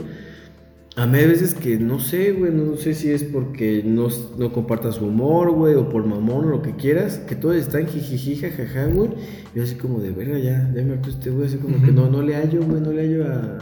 [0.98, 4.52] A mí hay veces que no sé, güey, no sé si es porque no, no
[4.52, 8.36] comparta su humor, güey, o por mamón o lo que quieras, que todos están jijiji,
[8.36, 9.12] jajaja, güey.
[9.56, 12.22] Yo así como de, verga, ya, ya me este güey, así como que no, no
[12.22, 13.58] le hallo, güey, no le hallo a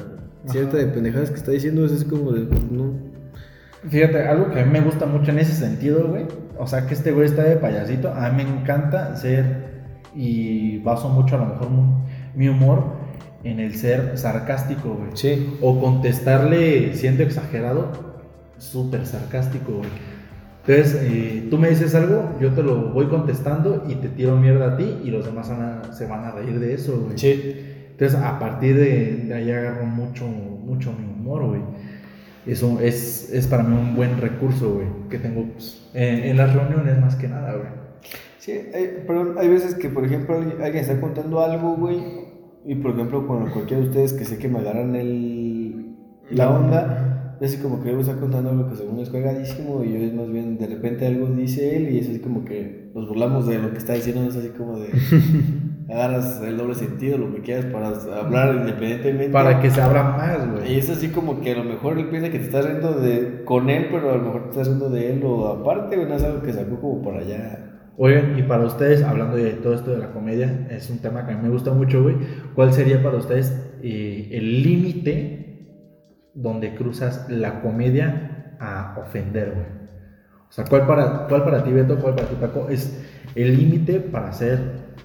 [0.51, 2.93] cierta de pendejadas que está diciendo, es así como de, pues, no.
[3.88, 6.25] Fíjate, algo que a mí me gusta mucho en ese sentido, güey.
[6.57, 8.11] O sea, que este güey está de payasito.
[8.11, 9.69] A mí me encanta ser
[10.15, 11.67] y baso mucho a lo mejor
[12.36, 12.99] mi humor
[13.44, 15.12] en el ser sarcástico, güey.
[15.14, 15.58] Sí.
[15.62, 17.92] O contestarle siendo exagerado,
[18.58, 19.90] súper sarcástico, güey.
[20.68, 24.74] Entonces, eh, tú me dices algo, yo te lo voy contestando y te tiro mierda
[24.74, 27.18] a ti y los demás van a- se van a reír de eso, güey.
[27.18, 27.56] Sí.
[27.92, 31.62] Entonces, a partir de, de ahí agarro mucho, mucho mi humor, güey.
[32.46, 36.54] Eso es, es para mí un buen recurso, güey, que tengo pues, en, en las
[36.54, 37.68] reuniones más que nada, güey.
[38.38, 41.98] Sí, hay, perdón, hay veces que, por ejemplo, alguien alguien está contando algo, güey,
[42.66, 45.95] y por ejemplo, con cualquiera de ustedes que sé que me agarran el,
[46.32, 49.93] la onda, yo así como que él está contando algo que según es cagadísimo, y
[49.93, 53.07] yo es más bien, de repente algo dice él, y es así como que nos
[53.07, 54.89] burlamos de lo que está diciendo, es así como de,
[55.89, 57.89] agarras el doble sentido, lo que quieras para
[58.20, 59.30] hablar independientemente.
[59.30, 60.80] Para que se abra más, Y güey.
[60.80, 63.70] es así como que a lo mejor él piensa que te estás riendo de, con
[63.70, 66.24] él, pero a lo mejor te estás riendo de él o aparte, güey, no es
[66.24, 67.68] algo que sacó como para allá.
[68.02, 71.34] Oigan, y para ustedes, hablando de todo esto de la comedia, es un tema que
[71.34, 72.16] a mí me gusta mucho, güey.
[72.56, 75.68] ¿Cuál sería para ustedes eh, el límite
[76.34, 79.66] donde cruzas la comedia a ofender, güey?
[80.47, 83.04] O sea, ¿cuál para, ¿cuál para ti, Beto, cuál para ti, Paco, es
[83.36, 84.60] el límite para hacer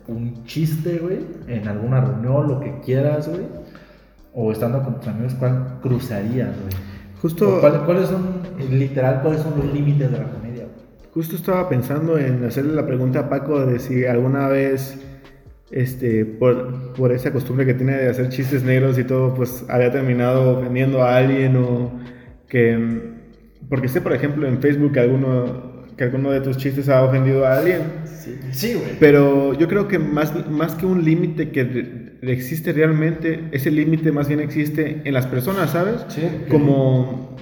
[0.06, 1.18] un chiste, güey,
[1.48, 3.42] en alguna reunión, lo que quieras, güey?
[4.34, 6.74] O estando con tus amigos, ¿cuál cruzarías, güey?
[7.20, 8.40] Justo, O cuál- ¿Cuáles son,
[8.70, 10.43] literal, cuáles son los límites de la comedia?
[11.14, 14.98] Justo estaba pensando en hacerle la pregunta a Paco de si alguna vez,
[15.70, 19.92] este, por, por esa costumbre que tiene de hacer chistes negros y todo, pues había
[19.92, 21.92] terminado ofendiendo a alguien o
[22.48, 23.14] que...
[23.68, 27.46] Porque sé, por ejemplo, en Facebook que alguno, que alguno de tus chistes ha ofendido
[27.46, 27.80] a alguien.
[28.50, 28.98] Sí, güey.
[29.00, 34.12] Pero yo creo que más, más que un límite que re- existe realmente, ese límite
[34.12, 36.04] más bien existe en las personas, ¿sabes?
[36.08, 36.22] Sí.
[36.50, 37.36] Como,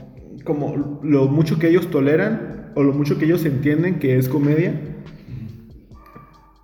[0.44, 4.74] como lo mucho que ellos toleran o lo mucho que ellos entienden que es comedia.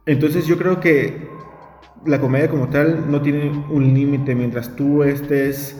[0.06, 1.28] Entonces yo creo que
[2.06, 5.76] la comedia como tal no tiene un límite mientras tú estés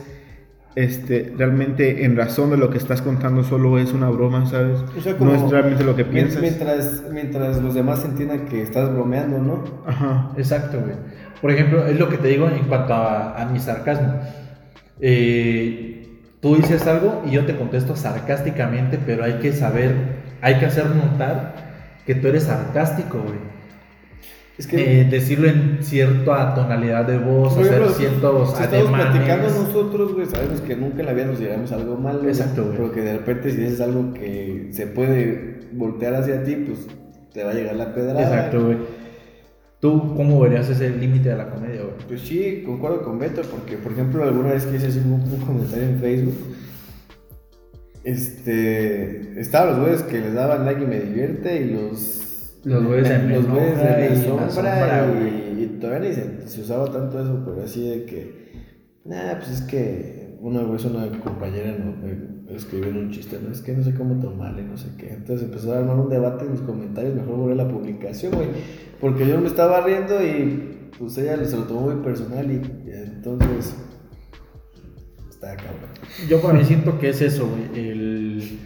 [0.75, 4.79] este, realmente en razón de lo que estás contando, solo es una broma, ¿sabes?
[4.97, 6.41] O sea, no es realmente lo que piensas.
[6.41, 9.63] Mientras, mientras los demás entiendan que estás bromeando, ¿no?
[9.85, 10.31] Ajá.
[10.37, 10.95] Exacto, güey.
[11.41, 14.21] Por ejemplo, es lo que te digo en cuanto a, a mi sarcasmo.
[15.01, 20.65] Eh, tú dices algo y yo te contesto sarcásticamente, pero hay que saber, hay que
[20.65, 21.55] hacer notar
[22.05, 23.37] que tú eres sarcástico, güey.
[24.57, 29.47] Es que, Eh, decirlo en cierta tonalidad de voz, por hacer ciertos si estamos platicando
[29.47, 29.55] ademanes.
[29.67, 32.19] nosotros, güey, sabemos que nunca en la vida nos diremos algo malo.
[32.19, 32.75] güey, Exacto, güey.
[32.77, 36.87] Pero que de repente si dices algo que se puede voltear hacia ti, pues
[37.33, 38.21] te va a llegar la pedrada.
[38.21, 38.77] Exacto, güey.
[39.79, 41.93] ¿Tú cómo verías ese límite de la comedia, güey?
[42.05, 45.85] Pues sí, concuerdo con Beto, porque por ejemplo alguna vez que hice un, un comentario
[45.87, 46.35] en Facebook,
[48.03, 52.25] este, estaban los güeyes que les daban like y me divierte y los...
[52.63, 56.61] Los güeyes de me los güeyes la sombra, sombra, y, y todavía ni se, se
[56.61, 58.51] usaba tanto eso, pero así de que,
[59.05, 63.51] nah, pues es que una vez una compañera no, me escribió en un chiste, no,
[63.51, 66.45] es que no sé cómo tomarle, no sé qué, entonces empezó a armar un debate
[66.45, 68.49] en los comentarios, mejor borré la publicación, güey,
[68.99, 72.91] porque yo me estaba riendo y pues ella se lo tomó muy personal y, y
[72.91, 73.73] entonces
[75.39, 75.89] está cabrón.
[76.27, 77.87] Yo para mí siento que es eso, güey.
[77.87, 78.59] El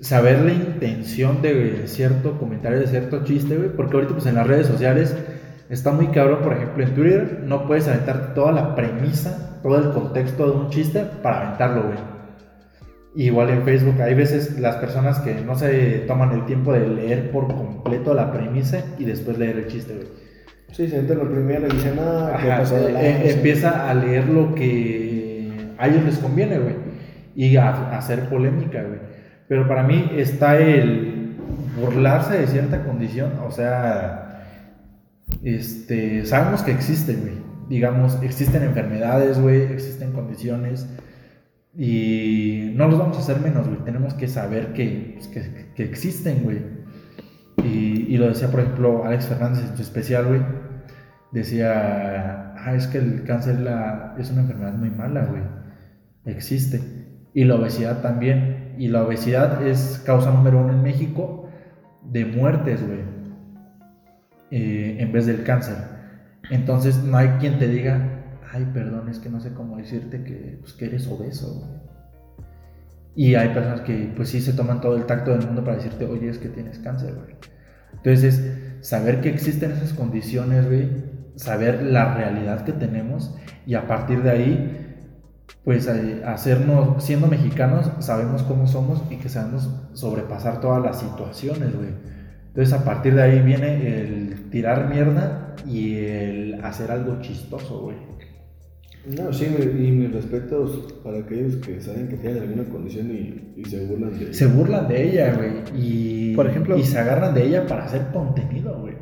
[0.00, 3.68] saber la intención de cierto comentario, de cierto chiste, güey.
[3.70, 5.14] Porque ahorita, pues en las redes sociales
[5.68, 6.40] está muy cabrón.
[6.42, 10.70] Por ejemplo, en Twitter no puedes aventar toda la premisa, todo el contexto de un
[10.70, 11.98] chiste para aventarlo, güey.
[13.16, 17.32] Igual en Facebook, hay veces las personas que no se toman el tiempo de leer
[17.32, 20.06] por completo la premisa y después leer el chiste, güey.
[20.72, 23.90] Sí, se lo primero y dicen, ah, ¿qué Ajá, pasó de eh, lanza?" eh, empieza
[23.90, 25.09] a leer lo que
[25.80, 26.74] a ellos les conviene, güey.
[27.34, 29.00] Y a, hacer polémica, güey.
[29.48, 31.36] Pero para mí está el
[31.80, 34.44] burlarse de cierta condición, o sea,
[35.42, 37.34] este, sabemos que existe, güey.
[37.68, 40.86] Digamos, existen enfermedades, güey, existen condiciones.
[41.76, 43.78] Y no los vamos a hacer menos, güey.
[43.84, 45.28] Tenemos que saber que, pues,
[45.74, 46.58] que, existen, güey.
[47.64, 50.40] Y, y lo decía, por ejemplo, Alex Fernández en su especial, güey.
[51.32, 55.42] Decía, ah, es que el cáncer la, es una enfermedad muy mala, güey.
[56.24, 56.80] Existe.
[57.34, 58.74] Y la obesidad también.
[58.78, 61.48] Y la obesidad es causa número uno en México
[62.02, 63.00] de muertes, güey.
[64.50, 65.76] eh, en vez del cáncer.
[66.50, 70.58] Entonces no hay quien te diga, ay, perdón, es que no sé cómo decirte que,
[70.60, 71.82] pues, que eres obeso.
[73.14, 76.04] Y hay personas que pues sí se toman todo el tacto del mundo para decirte,
[76.06, 77.36] oye, es que tienes cáncer, güey.
[77.92, 78.42] Entonces,
[78.80, 80.88] saber que existen esas condiciones, güey,
[81.36, 84.89] saber la realidad que tenemos y a partir de ahí,
[85.64, 91.74] pues eh, hacernos, siendo mexicanos, sabemos cómo somos y que sabemos sobrepasar todas las situaciones,
[91.76, 91.90] güey.
[92.48, 97.96] Entonces, a partir de ahí viene el tirar mierda y el hacer algo chistoso, güey.
[99.16, 103.54] No, sí, mi- y mis respetos para aquellos que saben que tienen alguna condición y,
[103.56, 105.52] y se burlan de Se burlan de ella, güey.
[105.74, 108.94] Y, Por ejemplo- y se agarran de ella para hacer contenido, güey.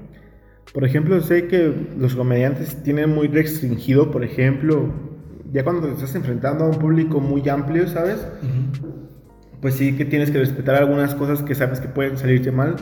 [0.72, 4.92] Por ejemplo, sé que los comediantes tienen muy restringido, por ejemplo,
[5.52, 8.26] ya cuando te estás enfrentando a un público muy amplio, ¿sabes?
[9.60, 12.76] Pues sí que tienes que respetar algunas cosas que sabes que pueden salirte mal.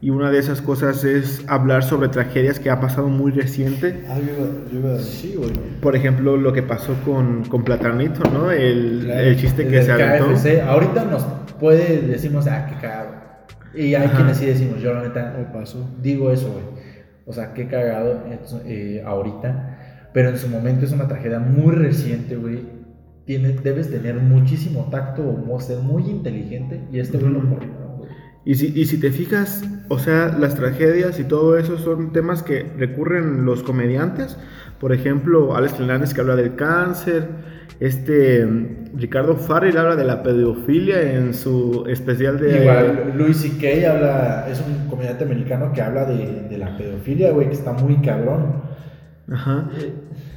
[0.00, 4.04] Y una de esas cosas es hablar sobre tragedias que ha pasado muy reciente.
[4.08, 5.50] Ah, yo iba, a decir, güey.
[5.80, 8.52] Por ejemplo, lo que pasó con, con Platanito, ¿no?
[8.52, 10.32] El, Claro, el chiste que se aventó.
[10.34, 10.60] KFC.
[10.60, 11.24] Ahorita nos
[11.58, 13.10] puede decimos, ah, qué cagado.
[13.74, 14.16] Y hay Ajá.
[14.16, 15.84] quienes sí decimos, yo la neta pasó.
[16.00, 16.64] digo eso, güey.
[17.26, 18.22] O sea, qué cagado
[18.66, 19.67] eh, ahorita.
[20.12, 22.60] Pero en su momento es una tragedia muy reciente, güey.
[23.24, 26.80] Tiene, debes tener muchísimo tacto o ser muy inteligente.
[26.92, 27.68] Y este güey lo güey.
[28.44, 32.42] Y si, y si te fijas, o sea, las tragedias y todo eso son temas
[32.42, 34.38] que recurren los comediantes.
[34.80, 37.28] Por ejemplo, Alex Fernández que habla del cáncer.
[37.80, 38.48] Este
[38.94, 42.62] Ricardo Farrell habla de la pedofilia en su especial de...
[42.62, 43.92] Igual, Louis C.K.
[43.92, 47.96] habla, es un comediante americano que habla de, de la pedofilia, güey, que está muy
[47.98, 48.62] cabrón.
[49.32, 49.68] Ajá.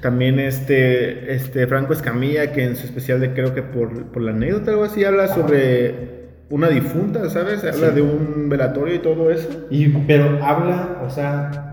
[0.02, 4.32] También este, este Franco Escamilla que en su especial de creo que por, por la
[4.32, 7.64] anécdota o algo así habla sobre una difunta, ¿sabes?
[7.64, 7.96] Habla Sí.
[7.96, 9.48] de un velatorio y todo eso.
[9.70, 11.68] Y, pero habla, o sea,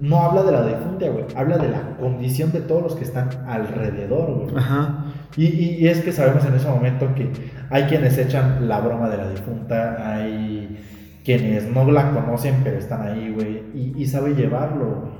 [0.00, 3.28] no habla de la difunta, güey, habla de la condición de todos los que están
[3.46, 4.56] alrededor, güey.
[4.56, 5.04] Ajá.
[5.36, 7.30] Y, y- y es que sabemos en ese momento que
[7.70, 10.82] hay quienes echan la broma de la difunta, hay
[11.24, 15.15] quienes no la conocen pero están ahí, güey, y, y sabe llevarlo, güey.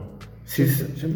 [0.47, 0.65] Sí,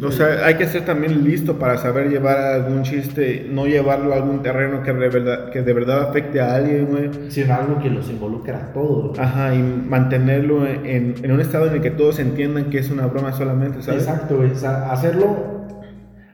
[0.03, 4.17] o sea, hay que ser también listo para saber llevar algún chiste, no llevarlo a
[4.17, 7.31] algún terreno que de verdad, que de verdad afecte a alguien, güey.
[7.31, 9.17] Sino algo que los involucra a todos.
[9.17, 13.07] Ajá, y mantenerlo en, en un estado en el que todos entiendan que es una
[13.07, 14.03] broma solamente, ¿sabes?
[14.03, 14.51] Exacto, güey.
[14.51, 15.65] O sea, hacerlo.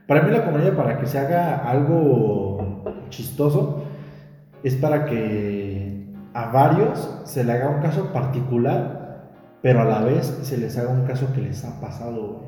[0.08, 3.84] Para mí, la comedia, para que se haga algo chistoso,
[4.64, 9.30] es para que a varios se le haga un caso particular,
[9.62, 12.47] pero a la vez se les haga un caso que les ha pasado, güey.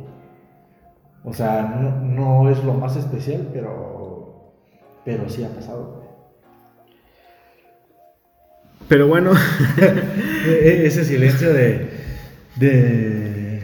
[1.25, 4.53] O sea, no, no es lo más especial, pero.
[5.05, 6.01] Pero sí ha pasado.
[8.89, 9.33] Pero bueno,
[10.47, 11.89] E- Ese silencio de.
[12.57, 13.63] de.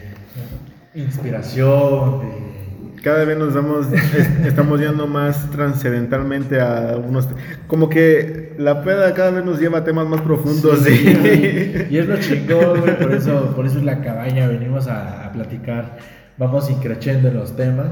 [0.95, 3.03] inspiración, de.
[3.03, 7.29] cada vez nos damos, es- estamos yendo más trascendentalmente a unos,
[7.67, 10.81] como que la peda cada vez nos lleva a temas más profundos.
[10.81, 11.87] Sí, sí.
[11.91, 15.33] Y es lo chingón, güey, por eso, por eso es la cabaña, venimos a, a
[15.33, 15.99] platicar
[16.39, 17.89] vamos increciendo en los temas.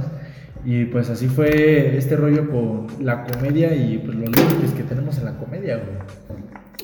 [0.67, 5.19] Y pues así fue este rollo con la comedia y pues los límites que tenemos
[5.19, 5.99] en la comedia, güey.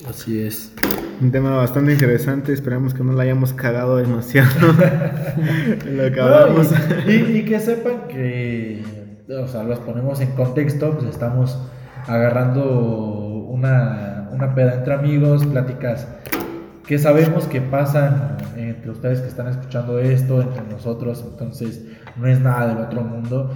[0.09, 0.73] Así es.
[1.21, 4.49] Un tema bastante interesante, esperamos que no la hayamos cagado demasiado.
[5.87, 6.69] lo No, acabamos.
[7.07, 8.83] y, y- y que sepan que,
[9.29, 11.59] o sea, los ponemos en contexto, pues estamos
[12.07, 12.65] agarrando
[13.49, 16.07] una, una peda entre amigos, pláticas
[16.91, 21.85] que sabemos que pasan entre ustedes que están escuchando esto, entre nosotros, entonces
[22.17, 23.55] no es nada del otro mundo,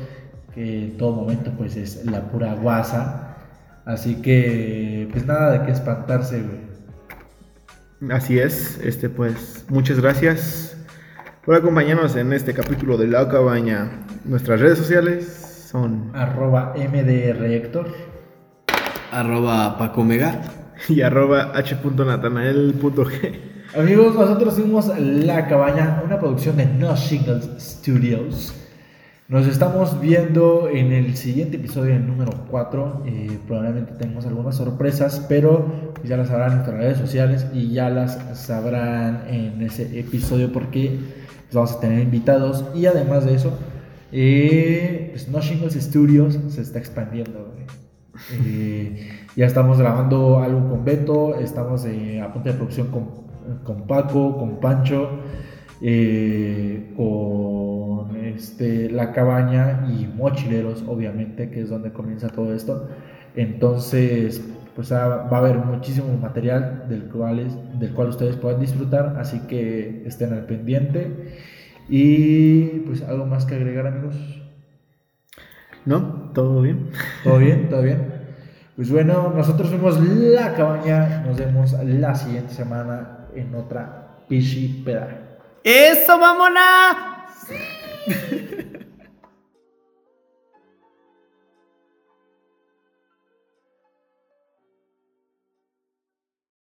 [0.54, 3.34] que en todo momento pues es la pura guasa,
[3.86, 8.12] así que pues nada de qué espantarse, güey.
[8.12, 10.76] Así es, este pues muchas gracias
[11.44, 13.90] por acompañarnos en este capítulo de La Cabaña.
[14.24, 17.88] Nuestras redes sociales son Arroba MDR Héctor.
[19.10, 20.40] Arroba Paco Mega.
[20.88, 23.54] y arroba h.natanael.g.
[23.76, 28.54] Amigos, nosotros fuimos La Cabaña, una producción de No Shingles Studios.
[29.26, 33.04] Nos estamos viendo en el siguiente episodio, número 4.
[33.06, 37.72] Eh, probablemente tenemos algunas sorpresas, pero pues ya las sabrán en nuestras redes sociales y
[37.72, 40.98] ya las sabrán en ese episodio porque
[41.44, 42.66] pues, vamos a tener invitados.
[42.74, 43.58] Y además de eso,
[44.12, 47.54] eh, pues No Shingles Studios se está expandiendo.
[49.36, 53.08] Ya estamos grabando algo con Beto, estamos eh, a punto de producción con,
[53.64, 55.08] con Paco, con Pancho,
[55.80, 62.88] eh, con este, La Cabaña y Mochileros, obviamente, que es donde comienza todo esto.
[63.36, 64.42] Entonces,
[64.76, 69.16] pues ah, va a haber muchísimo material del cual, es- del cual ustedes puedan disfrutar,
[69.18, 71.34] así que estén al pendiente.
[71.88, 74.14] Y pues algo más que agregar, amigos.
[75.84, 76.30] ¿No?
[76.34, 76.88] ¿Todo bien?
[77.22, 77.68] ¿Todo bien?
[77.68, 78.13] ¿Todo bien?
[78.76, 81.22] Pues bueno, nosotros fuimos La Cabaña.
[81.24, 85.38] Nos vemos la siguiente semana en otra Pichi Peda.
[85.62, 87.26] ¡Eso, mamona!